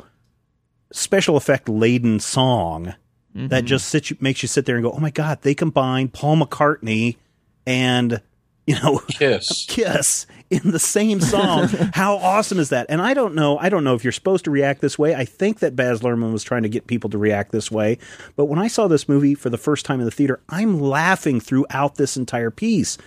[0.92, 2.96] special effect laden song
[3.34, 3.90] that just mm-hmm.
[3.90, 7.18] sits you, makes you sit there and go, oh my god, they combined Paul McCartney
[7.66, 8.22] and
[8.68, 9.66] you know Kiss.
[9.70, 11.68] Kiss in the same song.
[11.94, 12.88] How awesome is that?
[12.90, 15.16] And I don't know, I don't know if you're supposed to react this way.
[15.16, 17.98] I think that Baz Luhrmann was trying to get people to react this way.
[18.36, 21.40] But when I saw this movie for the first time in the theater, I'm laughing
[21.40, 22.98] throughout this entire piece.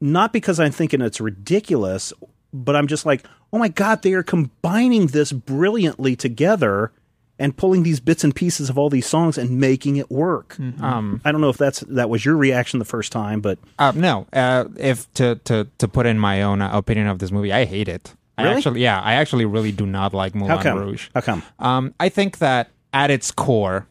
[0.00, 2.12] Not because I'm thinking it's ridiculous,
[2.52, 6.92] but I'm just like, "Oh my god, they are combining this brilliantly together."
[7.36, 10.56] And pulling these bits and pieces of all these songs and making it work.
[10.80, 13.90] Um, I don't know if that's that was your reaction the first time, but Uh,
[13.94, 17.52] no, uh, if to, to to put in my own uh, opinion of this movie,
[17.52, 18.14] I hate it.
[18.38, 20.78] I actually, yeah, I actually really do not like Moulin how come?
[20.78, 21.08] Rouge.
[21.14, 21.42] How come?
[21.58, 23.86] Um, I think that at its core,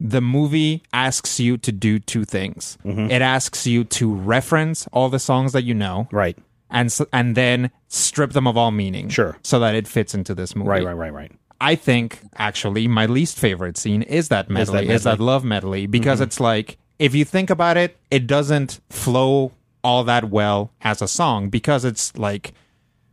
[0.00, 2.78] the movie asks you to do two things.
[2.84, 3.10] Mm-hmm.
[3.10, 6.36] It asks you to reference all the songs that you know, Right.
[6.70, 9.36] and s and then strip them of all meaning, Sure.
[9.42, 10.68] so that it fits into this movie.
[10.70, 11.32] Right, right, right, right.
[11.60, 15.26] I think actually my least favorite scene is that medley, that is that, medley.
[15.26, 16.24] love medley, because Mm-hmm.
[16.24, 19.52] it's like if you think about it, it doesn't flow
[19.84, 22.52] all that well as a song because it's like.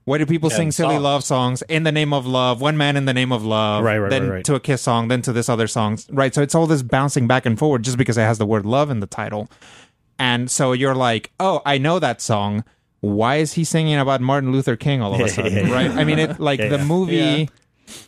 [0.08, 1.04] Why do people sing silly songs.
[1.04, 2.62] love songs in the name of love?
[2.62, 4.46] One man in the name of love, Right, right, then right, right.
[4.46, 6.32] to a kiss song, then to this other song, right?
[6.32, 8.92] So it's all this bouncing back and forward just because it has the word love
[8.92, 9.50] in the title,
[10.20, 12.64] and so you're like, oh, I know that song.
[13.02, 15.90] Why is he singing about Martin Luther King all of a sudden, right?
[15.90, 16.84] I mean, it like the yeah.
[16.84, 17.46] movie Yeah.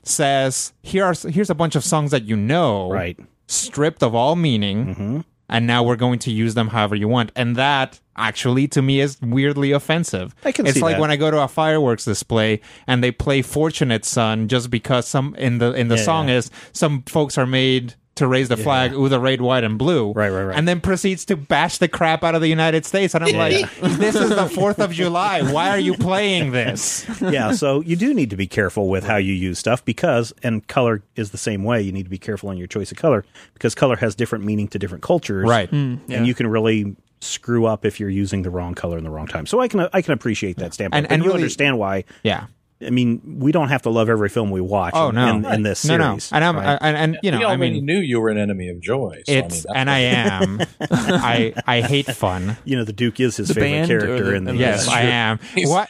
[0.04, 3.18] Says here are here's a bunch of songs that you know Right.
[3.48, 5.20] stripped of all meaning Mm-hmm.
[5.50, 9.00] and now we're going to use them however you want and that actually to me
[9.00, 11.02] is weirdly offensive I can it's like that.
[11.02, 15.36] when i go to a fireworks display and they play fortunate son just because some
[15.36, 16.38] in the in the Yeah, song yeah.
[16.38, 20.12] is some folks are made to raise the flag with the red, white, and blue.
[20.12, 20.58] Right, right, right.
[20.58, 23.16] And then proceeds to bash the crap out of the United States.
[23.16, 25.42] And I'm like, this is the 4th of July.
[25.52, 27.06] Why are you playing this?
[27.22, 30.68] yeah, so you do need to be careful with how you use stuff because, and
[30.68, 31.82] color is the same way.
[31.82, 34.68] You need to be careful on your choice of color because color has different meaning
[34.70, 35.70] to different cultures, Right.
[35.70, 36.18] Hmm, yeah.
[36.18, 39.26] And you can really screw up if you're using the wrong color in the wrong
[39.28, 39.46] time.
[39.48, 42.04] So I can I can appreciate that standpoint, And- and, and you really- understand why.
[42.24, 42.46] Yeah.
[42.86, 44.94] I mean, we don't have to love every film we watch.
[44.96, 45.28] Oh, in, no.
[45.36, 46.32] in, in this No, series.
[46.32, 46.36] no.
[46.36, 46.78] And, I'm, right?
[46.80, 49.22] and, and, you know, we I mean, knew you were an enemy of joy.
[49.26, 50.62] So, it's, I mean, and I am.
[50.92, 52.56] I, I hate fun.
[52.66, 54.96] you know, the Duke is his The favorite character the- in the the- Yes, That's
[54.96, 55.40] I am.
[55.56, 55.90] He's- What?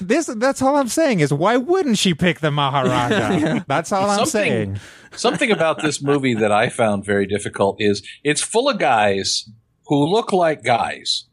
[0.00, 3.62] This that's all I'm saying is why wouldn't she pick the Maharaja?
[3.68, 4.80] That's all I'm Something- saying.
[5.12, 9.48] Something about this movie that I found very difficult is it's full of guys
[9.86, 11.26] who look like guys.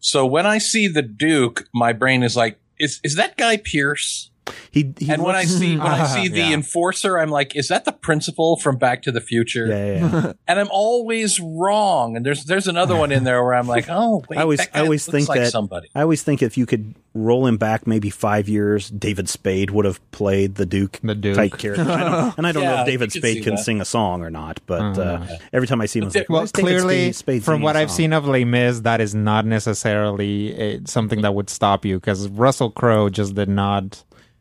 [0.00, 4.30] So when I see the Duke, my brain is like, is is that Guy Pearce?
[4.70, 6.52] He, he and when I see when I see the Yeah.
[6.52, 9.66] enforcer, I'm like, is that the principal from Back to the Future?
[9.66, 10.32] yeah, yeah, yeah.
[10.48, 12.16] And I'm always wrong.
[12.16, 14.72] And there's there's another one in there where I'm like, oh, wait, I always- that
[14.72, 15.88] guy I always looks think like that- somebody.
[15.94, 19.84] I always think if you could roll him back maybe five years, David Spade would
[19.84, 21.36] have played the Duke, The Duke.
[21.36, 21.82] type character.
[21.88, 23.62] I don't, and I don't know if David you can Spade can that.
[23.62, 25.00] sing a song or not, but Uh-huh.
[25.00, 27.44] uh, every time I see him, I was like, Well, "Where's David clearly, Spade- Spade
[27.44, 31.48] from what I've seen of Les Mis, that is not necessarily uh, something that would
[31.50, 33.98] stop you because Russell Crowe just did not do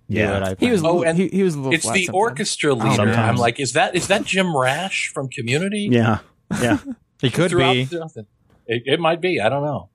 [0.07, 0.37] Yeah.
[0.37, 0.43] it.
[0.43, 0.55] I.
[0.65, 0.83] He was.
[0.83, 1.73] Oh, oh, and he, he was a little.
[1.73, 2.09] It's the sometimes.
[2.09, 2.95] orchestra leader.
[2.95, 3.17] Sometimes.
[3.17, 5.87] I'm like, is that is that Jim Rash from Community?
[5.91, 6.19] yeah,
[6.61, 6.77] yeah.
[7.21, 7.87] He could throughout, be.
[8.67, 9.39] it, it might be.
[9.39, 9.89] I don't know.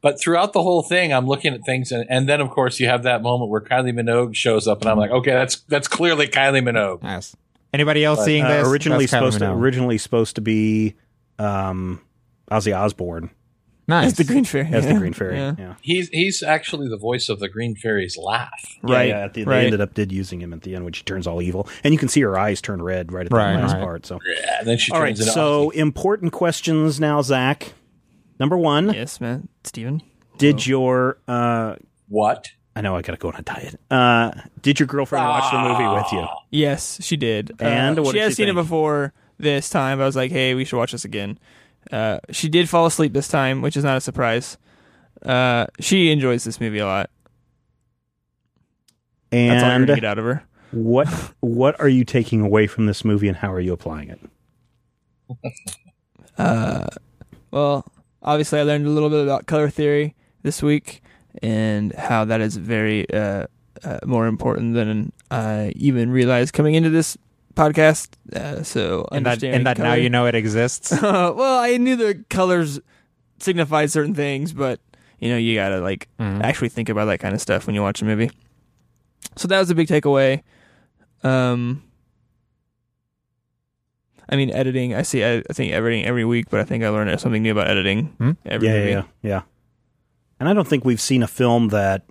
[0.00, 2.86] But throughout the whole thing, I'm looking at things, and, and then of course you
[2.88, 6.26] have that moment where Kylie Minogue shows up, and I'm like, okay, that's that's clearly
[6.26, 7.00] Kylie Minogue.
[7.02, 7.36] Yes.
[7.74, 8.68] Anybody else But, seeing Uh, this?
[8.68, 9.56] originally That's supposed to Minogue.
[9.60, 10.94] originally supposed to be
[11.38, 12.00] um,
[12.50, 13.28] Ozzy Osbourne
[13.90, 14.06] nice.
[14.06, 14.66] As the Green Fairy.
[14.72, 14.92] as yeah.
[14.94, 15.36] the Green Fairy.
[15.36, 15.54] Yeah.
[15.58, 18.50] Yeah, He's he's actually the voice of the Green Fairy's laugh.
[18.82, 19.08] Right.
[19.08, 19.60] Yeah, yeah, at the, right.
[19.60, 21.92] They ended up did using him at the end when she turns all evil, and
[21.92, 23.82] you can see her eyes turn red right at the Right, last right.
[23.82, 24.06] part.
[24.06, 25.26] So, Yeah, and then she all turns right.
[25.26, 25.74] into So Ozzy.
[25.74, 27.74] important questions now, Zach.
[28.38, 29.48] Number one, Yes, man.
[29.64, 30.00] Steven.
[30.38, 31.76] did your uh,
[32.08, 32.48] what?
[32.74, 33.78] I know I got to go on a diet.
[33.90, 34.30] Uh,
[34.62, 36.26] did your girlfriend watch the movie with you?
[36.50, 37.52] Yes, she did.
[37.58, 40.00] And uh, what she did has she seen it before this time.
[40.00, 41.38] I was like, hey, we should watch this again.
[41.90, 44.56] Uh, she did fall asleep this time, which is not a surprise.
[45.24, 47.10] Uh, she enjoys this movie a lot.
[49.46, 50.44] That's all you're And gonna get out of her.
[50.70, 51.08] what
[51.40, 54.20] what are you taking away from this movie, and how are you applying it?
[56.38, 56.86] Uh,
[57.50, 57.84] well,
[58.22, 61.02] obviously, I learned a little bit about color theory this week
[61.42, 63.46] and how that is very uh,
[63.84, 67.18] uh, more important than I even realized coming into this
[67.54, 68.10] podcast.
[68.34, 70.92] Uh, so, and that, and that now you know it exists.
[70.92, 72.80] Uh, well, I knew the colors
[73.38, 74.80] signified certain things, but
[75.18, 76.42] you know, you gotta like Mhm.
[76.42, 78.30] actually think about that kind of stuff when you watch a movie.
[79.36, 80.42] So that was a big takeaway.
[81.22, 81.82] Um,
[84.28, 84.94] I mean, editing.
[84.94, 85.24] I see.
[85.24, 88.06] I, I think editing every week, but I think I learned something new about editing
[88.18, 88.30] Hmm?
[88.46, 88.90] every yeah, movie.
[88.90, 89.42] yeah, yeah.
[90.38, 92.04] And I don't think we've seen a film that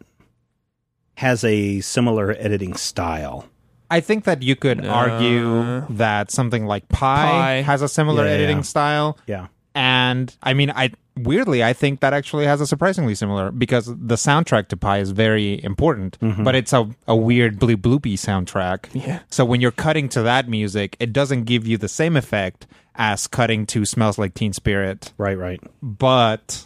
[1.16, 3.48] has a similar editing style.
[3.92, 7.52] I think that you could Uh, argue that something like Pi, Pi.
[7.62, 8.64] has a similar Yeah, yeah, editing yeah.
[8.64, 9.18] style.
[9.28, 9.48] Yeah.
[9.76, 14.16] And I mean, I weirdly, I think that actually has a surprisingly similar because the
[14.16, 16.44] soundtrack to Pi is very important, Mhm.
[16.46, 18.86] but it's a, a weird blue bloopy soundtrack.
[18.94, 19.20] Yeah.
[19.30, 23.28] So when you're cutting to that music, it doesn't give you the same effect as
[23.28, 25.60] cutting to Smells Like Teen Spirit, Right, right.
[25.82, 26.66] but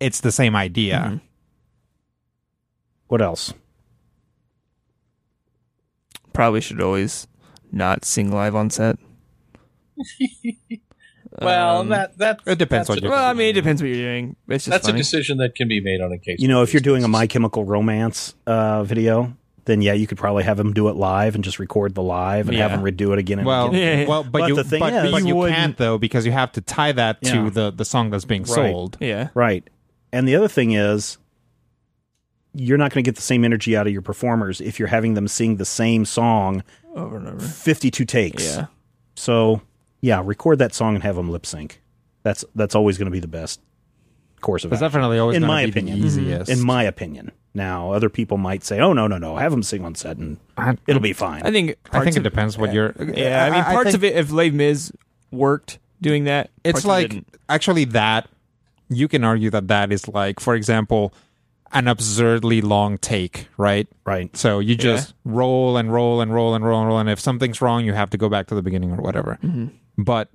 [0.00, 1.12] it's the same idea.
[1.14, 1.20] Mhm.
[3.08, 3.54] What else?
[6.34, 7.26] Probably should always
[7.72, 8.98] not sing live on set.
[11.40, 13.82] Well, Um, that that it depends that's what a- you're Well, I mean, it depends
[13.82, 14.36] what you're doing.
[14.48, 15.00] It's just That's funny.
[15.00, 16.38] a decision that can be made on a case.
[16.38, 17.08] You know, if you're doing a.
[17.08, 21.34] My Chemical Romance uh, video, then yeah, you could probably have him do it live
[21.34, 22.76] and just record the live and have Yeah.
[22.78, 23.80] him redo it again and Well, again.
[23.80, 24.08] Yeah, yeah.
[24.08, 26.30] well, but, But you, the thing but, is- but You you can't though because you
[26.30, 27.50] have to tie that to Yeah.
[27.50, 28.54] the the song that's being Right.
[28.54, 28.96] sold.
[29.00, 29.30] Yeah.
[29.34, 29.68] Right.
[30.12, 31.18] And the other thing is,
[32.54, 35.14] you're not going to get the same energy out of your performers if you're having
[35.14, 36.62] them sing the same song
[36.94, 37.40] Over and over.
[37.40, 38.44] 52 takes.
[38.44, 38.66] Yeah.
[39.16, 39.60] So,
[40.00, 41.80] yeah, record that song and have them lip sync.
[42.22, 43.60] That's that's always going to be the best
[44.40, 44.86] course of It's action.
[45.00, 46.00] definitely always In my be opinion.
[46.00, 46.50] the easiest.
[46.50, 46.60] Mm-hmm.
[46.60, 47.32] in my opinion.
[47.56, 50.38] Now, other people might say, "Oh no, no, no, have them sing on set and
[50.56, 51.76] I, it'll be fine." I think.
[51.86, 52.94] I parts think it depends what you're.
[52.98, 54.16] Yeah, I mean, parts think of it.
[54.16, 54.90] If Les Mis
[55.30, 58.28] worked doing that, It's parts it like actually that
[58.88, 61.14] you can argue that that is like, for example,
[61.72, 63.88] an absurdly long take, right?
[64.04, 64.34] right.
[64.36, 67.60] So you just roll and roll and roll and roll and roll, and if something's
[67.60, 69.38] wrong, you have to go back to the beginning or whatever.
[69.42, 69.68] Mm-hmm.
[70.02, 70.28] But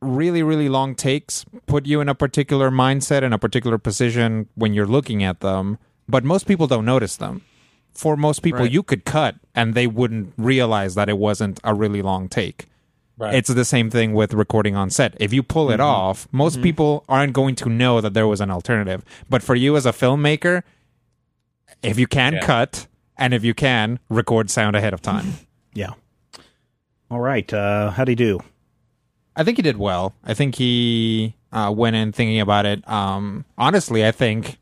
[0.00, 4.74] really, really long takes put you in a particular mindset and a particular position when
[4.74, 5.78] you're looking at them.
[6.08, 7.42] But most people don't notice them.
[7.96, 8.72] for most people, Right.
[8.72, 12.66] you could cut and they wouldn't realize that it wasn't a really long take.
[13.16, 13.34] Right.
[13.34, 15.14] It's the same thing with recording on set.
[15.20, 18.50] If you pull it off, most people aren't going to know that there was an
[18.50, 19.04] alternative.
[19.30, 20.62] But for you as a filmmaker,
[21.82, 22.40] if you can Yeah.
[22.40, 22.86] cut
[23.16, 25.34] and if you can record sound ahead of time,
[25.74, 25.90] Yeah.
[27.10, 27.52] All right.
[27.52, 28.40] Uh, how'd he do?
[29.36, 30.14] I think he did well.
[30.24, 32.88] I think he uh, went in thinking about it.
[32.88, 34.58] Um, honestly, I think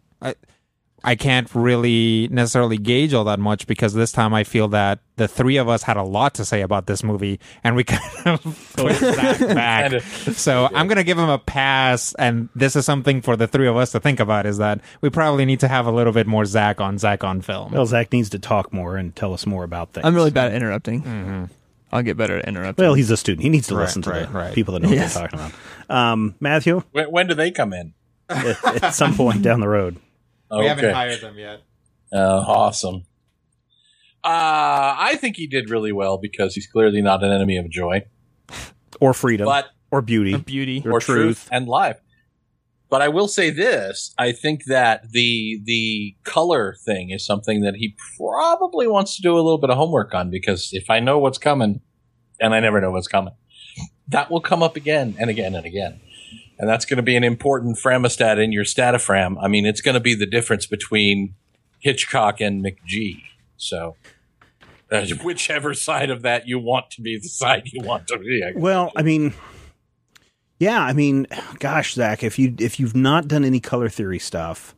[1.04, 5.00] I, I can't really necessarily gauge all that much because this time I feel that
[5.16, 8.00] the three of us had a lot to say about this movie, and we kind
[8.26, 8.42] of
[8.76, 9.82] pushed that back.
[9.90, 10.04] Kind of.
[10.38, 13.76] So I'm gonna give him a pass, and this is something for the three of
[13.76, 16.44] us to think about: is that we probably need to have a little bit more
[16.44, 17.72] Zach on Zach on film.
[17.72, 20.06] Well, Zach needs to talk more and tell us more about things.
[20.06, 21.48] I'm really bad at interrupting.
[21.94, 22.82] I'll get better at interrupting.
[22.86, 23.42] Well, he's a student.
[23.42, 24.54] He needs to Right, listen to right, the right.
[24.54, 25.14] people that know Yes.
[25.14, 25.54] what they're talking
[25.88, 25.94] about.
[25.94, 27.92] Um, Matthew, when, when do they come in?
[28.30, 29.98] at, at some point down the road.
[30.60, 31.62] We haven't hired them yet.
[32.12, 33.04] Uh, awesome.
[34.24, 38.04] Uh, I think he did really well because he's clearly not an enemy of joy,
[39.00, 39.46] Or freedom.
[39.46, 40.34] but or beauty.
[40.34, 40.82] Or beauty.
[40.84, 41.16] Or or truth.
[41.38, 41.98] truth and life.
[42.88, 47.76] But I will say this: I think that the the color thing is something that
[47.76, 51.18] he probably wants to do a little bit of homework on because if I know
[51.18, 51.80] what's coming,
[52.40, 53.34] and I never know what's coming,
[54.08, 56.00] that will come up again and again and again.
[56.62, 59.36] And that's going to be an important framostat in your statafram.
[59.42, 61.34] I mean, it's going to be the difference between
[61.80, 63.20] Hitchcock and McGee.
[63.56, 63.96] So,
[64.92, 68.44] uh, whichever side of that you want to be, the side you want to be.
[68.46, 68.52] I.
[68.56, 69.34] Well, I mean,
[70.60, 71.26] yeah, I mean,
[71.58, 74.76] gosh, Zach, if you if you've not done any color theory stuff,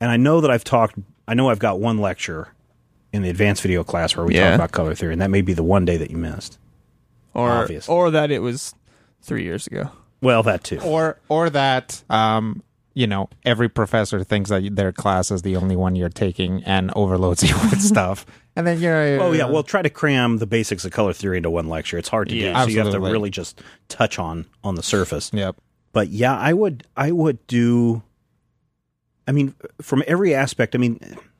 [0.00, 0.94] and I know that I've talked,
[1.26, 2.54] I know I've got one lecture
[3.12, 4.50] in the advanced video class where we Yeah.
[4.50, 6.56] talk about color theory, and that may be the one day that you missed.
[7.34, 7.92] or obviously.
[7.92, 8.76] or that it was
[9.22, 9.90] three years ago.
[10.20, 10.78] Well, that too.
[10.80, 12.62] or or that um
[12.94, 16.90] you know every professor thinks that their class is the only one you're taking and
[16.96, 20.84] overloads you with stuff and then you're Oh yeah, well, try to cram the basics
[20.84, 21.96] of color theory into one lecture.
[21.96, 24.82] It's hard to Yeah, do, so you have to really just touch on on the
[24.82, 25.30] surface.
[25.32, 25.54] yep
[25.92, 28.02] But yeah, I would I would do.
[29.28, 30.74] I mean, from every aspect.
[30.74, 30.98] I mean,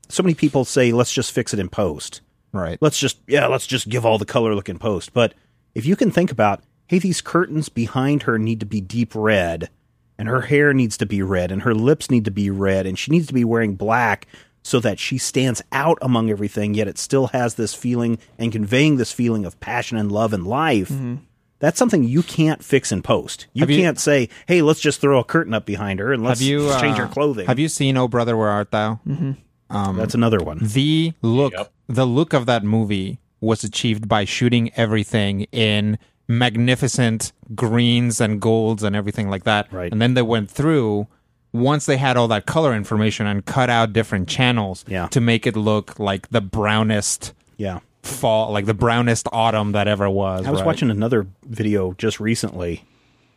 [0.09, 2.21] so many people say let's just fix it in post.
[2.53, 5.35] right let's just yeah let's just give all the color look in post but
[5.75, 9.71] if you can think about hey these curtains behind her need to be deep red
[10.19, 12.99] and her hair needs to be red and her lips need to be red and
[12.99, 14.27] she needs to be wearing black
[14.65, 18.97] so that she stands out among everything yet it still has this feeling and conveying
[18.97, 20.89] this feeling of passion and love and life.
[20.89, 21.15] Mm-hmm.
[21.61, 23.47] That's something you can't fix in post.
[23.53, 26.23] You Have you- can't say hey let's just throw a curtain up behind her and
[26.25, 27.47] let's have you change uh, her clothing.
[27.47, 29.01] have you seen oh brother where art thou?
[29.07, 29.33] Mm-hmm.
[29.75, 30.59] Um, That's another one.
[30.63, 31.73] the look Yep.
[31.89, 35.99] the look of that movie was achieved by shooting everything in
[36.29, 39.91] magnificent greens and golds and everything like that Right.
[39.91, 41.07] and then they went through
[41.53, 45.07] once they had all that color information and cut out different channels Yeah.
[45.09, 50.09] to make it look like the brownest yeah fall like the brownest autumn that ever
[50.09, 50.67] was I was right?
[50.67, 52.85] watching another video just recently,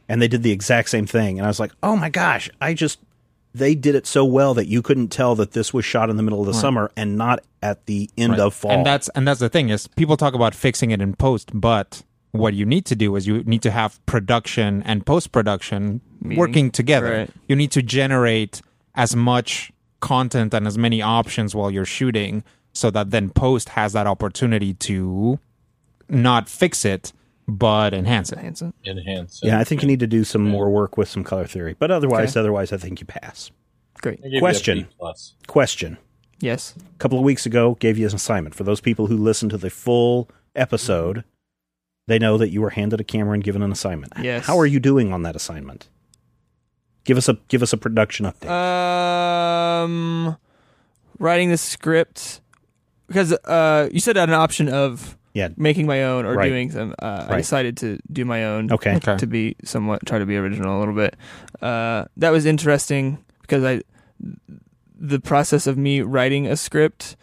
[0.07, 2.73] and they did the exact same thing, and I was like, "Oh my gosh!" I
[2.73, 2.99] just
[3.53, 6.23] they did it so well that you couldn't tell that this was shot in the
[6.23, 8.39] middle of the summer and not at the end Right.
[8.39, 8.71] of fall.
[8.71, 12.03] And that's and that's the thing is people talk about fixing it in post, but
[12.31, 16.71] what you need to do is you need to have production and post production working
[16.71, 17.11] together.
[17.11, 17.29] Right.
[17.47, 18.61] You need to generate
[18.95, 23.93] as much content and as many options while you're shooting so that then post has
[23.93, 25.39] that opportunity to
[26.09, 27.13] not fix it
[27.47, 28.37] but enhance it.
[28.37, 28.73] Hanson.
[28.85, 29.41] Enhance.
[29.43, 29.47] It.
[29.47, 31.91] Yeah, I think you need to do some more work with some color theory, but
[31.91, 32.39] otherwise, Okay.
[32.39, 33.51] otherwise, I think you pass.
[34.01, 34.19] Great.
[34.19, 34.87] I give you a Question.
[35.47, 35.97] Question:
[36.39, 36.75] Yes.
[36.77, 39.57] A couple of weeks ago, gave you an assignment for those people who listened to
[39.57, 41.23] the full episode.
[42.07, 44.13] They know that you were handed a camera and given an assignment.
[44.21, 44.45] Yes.
[44.45, 45.87] How are you doing on that assignment?
[47.03, 48.49] Give us a give us a production update.
[48.49, 50.37] Um,
[51.19, 52.41] writing the script
[53.07, 55.49] because uh, you said I had an option of yeah.
[55.57, 56.49] making my own or Right.
[56.49, 56.93] doing some.
[56.99, 58.71] Uh, I decided to do my own.
[58.71, 58.95] Okay.
[58.95, 59.17] Okay.
[59.17, 61.15] To be somewhat try to be original a little bit.
[61.61, 63.81] Uh, that was interesting because I
[64.99, 67.15] the process of me writing a script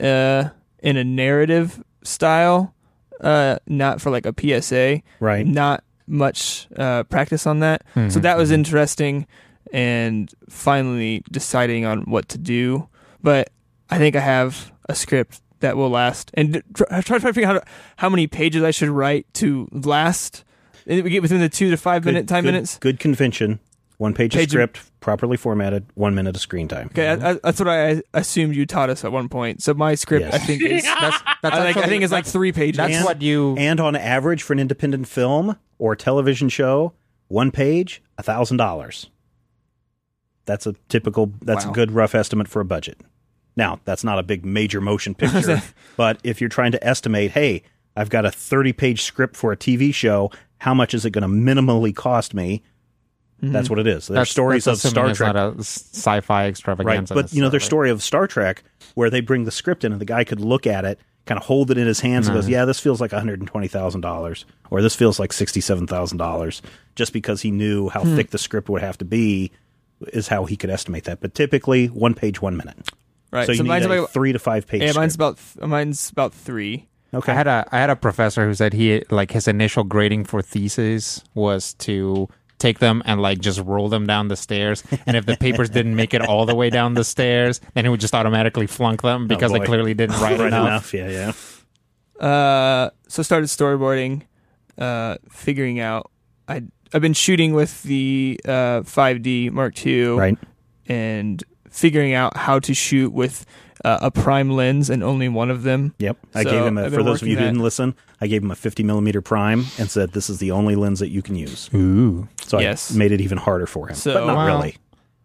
[0.00, 0.48] uh,
[0.80, 2.74] in a narrative style,
[3.22, 5.46] uh, not for like a PSA Right.
[5.46, 7.82] not much uh, practice on that.
[7.94, 8.22] So Mhm.
[8.22, 9.26] that was interesting
[9.72, 12.88] and finally deciding on what to do.
[13.22, 13.50] But
[13.88, 16.30] I think I have a script that will last.
[16.34, 17.64] And try, try to figure out
[17.96, 20.44] how many pages I should write to last.
[20.86, 22.78] And we get within the two to five minute time good, minutes.
[22.78, 23.60] Good convention.
[24.02, 26.88] One page, Page of script, properly formatted, one minute of screen time.
[26.88, 29.62] Okay, I, I, that's what I assumed you taught us at one point.
[29.62, 30.34] So my script, Yes.
[30.34, 32.78] I think, is That's, that's I, think, I think it's like three pages.
[32.78, 36.94] That's And- what you And on average, for an independent film or television show,
[37.28, 39.08] one page, a thousand dollars.
[40.46, 41.32] That's a typical.
[41.40, 41.70] That's Wow.
[41.70, 43.00] a good rough estimate for a budget.
[43.54, 45.62] Now, that's not a big major motion picture,
[45.96, 47.62] but if you're trying to estimate, hey,
[47.96, 51.22] I've got a 30 page script for a TV show, how much is it going
[51.22, 52.64] to minimally cost me?
[53.42, 53.72] That's mm-hmm.
[53.74, 54.06] what it is.
[54.06, 55.34] There's stories that's of Star it's Trek.
[55.34, 56.48] not a sci-fi Right.
[56.48, 57.12] extravaganza.
[57.12, 57.64] But, you know, necessarily.
[57.64, 58.62] story of Star Trek
[58.94, 61.44] where they bring the script in and the guy could look at it, kind of
[61.44, 62.52] hold it in his hands and goes, mm-hmm.
[62.52, 66.60] yeah, this feels like $120,000 or this feels like $67,000
[66.94, 68.14] just because he knew how hmm.
[68.14, 69.50] thick the script would have to be
[70.12, 71.20] is how he could estimate that.
[71.20, 72.90] But typically, one page, one minute.
[73.32, 73.46] Right.
[73.46, 75.56] So you need mine's a about three to five page yeah, mine's script.
[75.56, 76.86] about mine's about three.
[77.14, 77.32] okay.
[77.32, 80.42] I had a I had a professor who said he like his initial grading for
[80.42, 82.28] thesis was to
[82.62, 85.96] take them and like just roll them down the stairs and if the papers didn't
[85.96, 89.26] make it all the way down the stairs then he would just automatically flunk them
[89.26, 89.66] because they Oh, boy.
[89.66, 90.94] clearly didn't write right enough.
[90.94, 90.94] enough.
[90.94, 91.32] Yeah,
[92.20, 92.26] yeah.
[92.26, 94.22] Uh, so started storyboarding,
[94.78, 96.10] uh, figuring out.
[96.48, 96.62] I
[96.94, 100.38] I've been shooting with the uh 5D Mark II, Right.
[100.86, 103.44] and figuring out how to shoot with
[103.84, 105.94] uh, a prime lens and only one of them.
[105.98, 106.16] Yep.
[106.34, 108.50] I gave him a, I've for those of you who didn't listen, I gave him
[108.50, 111.68] a 50 millimeter prime and said, this is the only lens that you can use.
[111.74, 112.28] Ooh.
[112.42, 112.94] So Yes.
[112.94, 113.94] I made it even harder for him.
[113.96, 114.46] So- but not Wow.
[114.46, 114.76] really.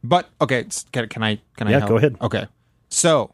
[0.03, 1.89] But okay, can, can I can I Yeah, help?
[1.89, 2.15] go ahead.
[2.21, 2.45] Okay.
[2.89, 3.33] So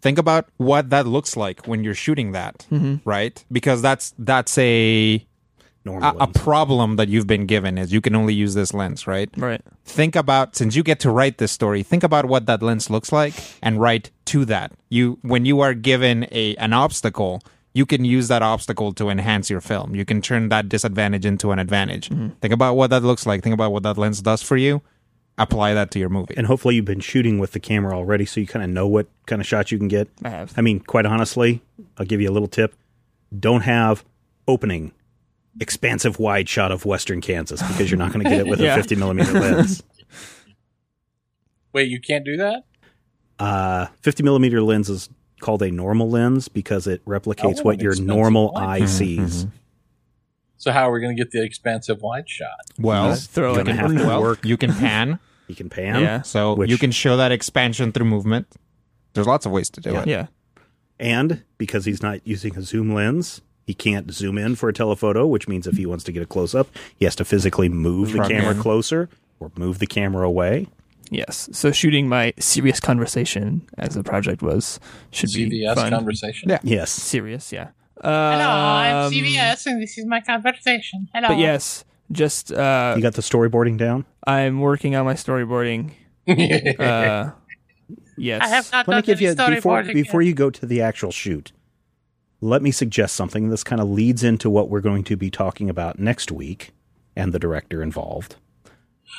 [0.00, 3.08] think about what that looks like when you're shooting that, Mm-hmm.
[3.08, 3.44] right?
[3.50, 5.24] Because that's that's a
[5.84, 9.06] Normal a, a problem that you've been given is you can only use this lens,
[9.06, 9.28] right?
[9.36, 9.60] Right.
[9.84, 13.12] think about since you get to write this story think about what that lens looks
[13.12, 17.42] like and write to that you when you are given a an obstacle
[17.74, 21.50] you can use that obstacle to enhance your film you can turn that disadvantage into
[21.50, 22.28] an advantage mm-hmm.
[22.40, 24.80] think about what that looks like think about what that lens does for you
[25.36, 28.40] apply that to your movie and hopefully you've been shooting with the camera already so
[28.40, 30.08] you kind of know what kind of shots you can get.
[30.22, 30.52] I have.
[30.56, 31.62] I mean, quite honestly,
[31.98, 32.74] I'll give you a little tip.
[33.38, 34.04] Don't have
[34.46, 34.92] opening
[35.60, 38.74] expansive wide shot of western Kansas because you're not going to get it with Yeah.
[38.74, 39.82] a 50 millimeter lens.
[41.72, 42.62] Wait, you can't do that?
[43.38, 45.08] Uh, 50 millimeter lens is
[45.40, 48.62] called a normal lens because it replicates Oh, what your normal one.
[48.64, 49.46] eye sees.
[50.56, 52.48] So how are we going to get the expansive wide shot?
[52.78, 54.44] well Just throw you're like an have to well work.
[54.44, 56.00] you can pan You can pan.
[56.00, 56.22] Yeah.
[56.22, 58.46] so Which- you can show that expansion through movement
[59.12, 60.00] there's lots of ways to do Yeah.
[60.02, 60.26] it Yeah.
[60.98, 65.26] And because he's not using a zoom lens, he can't zoom in for a telephoto,
[65.26, 68.12] which means if he wants to get a close up, he has to physically move
[68.12, 68.60] the camera in.
[68.60, 69.08] closer
[69.40, 70.68] or move the camera away.
[71.10, 71.48] Yes.
[71.52, 75.90] So shooting my serious conversation as the project was should be CVS fun.
[75.90, 76.48] conversation.
[76.48, 76.58] Yeah.
[76.62, 76.90] Yes.
[76.90, 77.68] Serious, yeah.
[78.00, 81.08] Hello, I'm Um, CVS, and this is my conversation.
[81.14, 81.28] Hello.
[81.28, 84.04] But yes, just uh, You got the storyboarding down?
[84.26, 85.90] I'm working on my storyboarding.
[86.26, 87.30] Uh,
[88.16, 88.40] yes.
[88.42, 90.64] I have not Let me done give you any before storyboarding before you go to
[90.66, 91.52] the actual shoot.
[92.40, 93.48] Let me suggest something.
[93.48, 96.72] This kind of leads into what we're going to be talking about next week
[97.16, 98.36] and the director involved.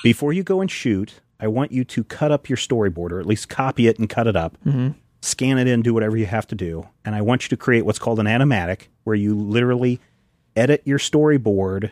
[0.04, 3.26] Before you go and shoot, I want you to cut up your storyboard or at
[3.26, 4.58] least copy it and cut it up.
[5.22, 6.88] Scan it in, do whatever you have to do.
[7.04, 10.00] And I want you to create what's called an animatic where you literally
[10.56, 11.92] edit your storyboard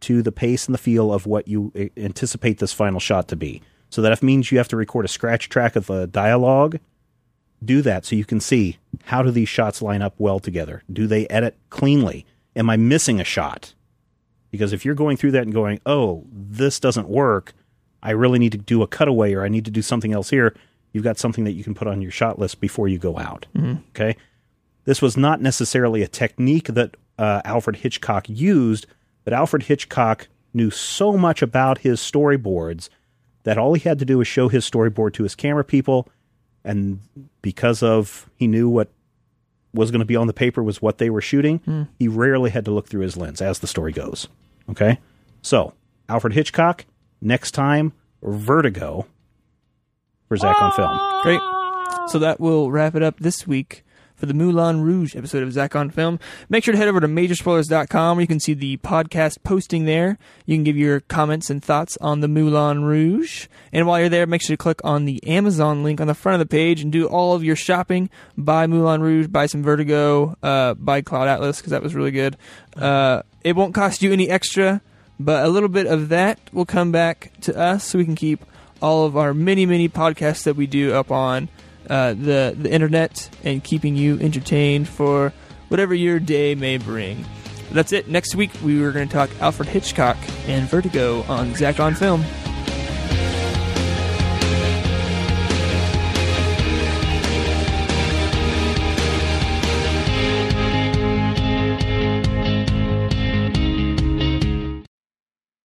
[0.00, 3.36] to the pace and the feel of what you uh, anticipate this final shot to
[3.36, 3.62] be.
[3.90, 6.78] So that if it means you have to record a scratch track of the dialogue,
[7.64, 10.82] do that so you can see how do these shots line up well together?
[10.92, 12.26] Do they edit cleanly?
[12.56, 13.74] Am I missing a shot?
[14.50, 17.52] Because if you're going through that and going, "Oh, this doesn't work.
[18.02, 20.54] I really need to do a cutaway or I need to do something else here."
[20.92, 23.46] You've got something that you can put on your shot list before you go out.
[23.90, 24.16] Okay?
[24.84, 28.86] This was not necessarily a technique that uh, Alfred Hitchcock used,
[29.24, 32.88] but Alfred Hitchcock knew so much about his storyboards
[33.42, 36.08] that all he had to do was show his storyboard to his camera people
[36.64, 37.00] and
[37.42, 38.88] because of he knew what
[39.74, 41.82] was going to be on the paper was what they were shooting hmm.
[41.98, 44.28] he rarely had to look through his lens as the story goes
[44.70, 44.98] okay?
[45.42, 45.72] So
[46.08, 46.84] alfred hitchcock
[47.20, 49.06] next time vertigo
[50.28, 50.98] for zach on film.
[51.22, 51.40] Great.
[52.10, 53.84] So that will wrap it up this week
[54.14, 56.18] for the Moulin Rouge episode of Zach on Film.
[56.48, 60.18] Make sure to head over to majorspoilers.com where you can see the podcast posting there.
[60.46, 63.48] You can give your comments and thoughts on the Moulin Rouge.
[63.72, 66.40] And while you're there, make sure to click on the Amazon link on the front
[66.40, 68.08] of the page and do all of your shopping.
[68.36, 72.36] Buy Moulin Rouge, buy some Vertigo, uh, buy Cloud Atlas because that was really good.
[72.76, 74.80] Uh, it won't cost you any extra,
[75.18, 78.44] but a little bit of that will come back to us so we can keep
[78.80, 81.48] all of our many, many podcasts that we do up on
[81.90, 85.32] uh, the the internet and keeping you entertained for
[85.68, 87.24] whatever your day may bring.
[87.72, 88.08] That's it.
[88.08, 90.16] Next week we were going to talk Alfred Hitchcock
[90.46, 92.24] and Vertigo on Zach on Film.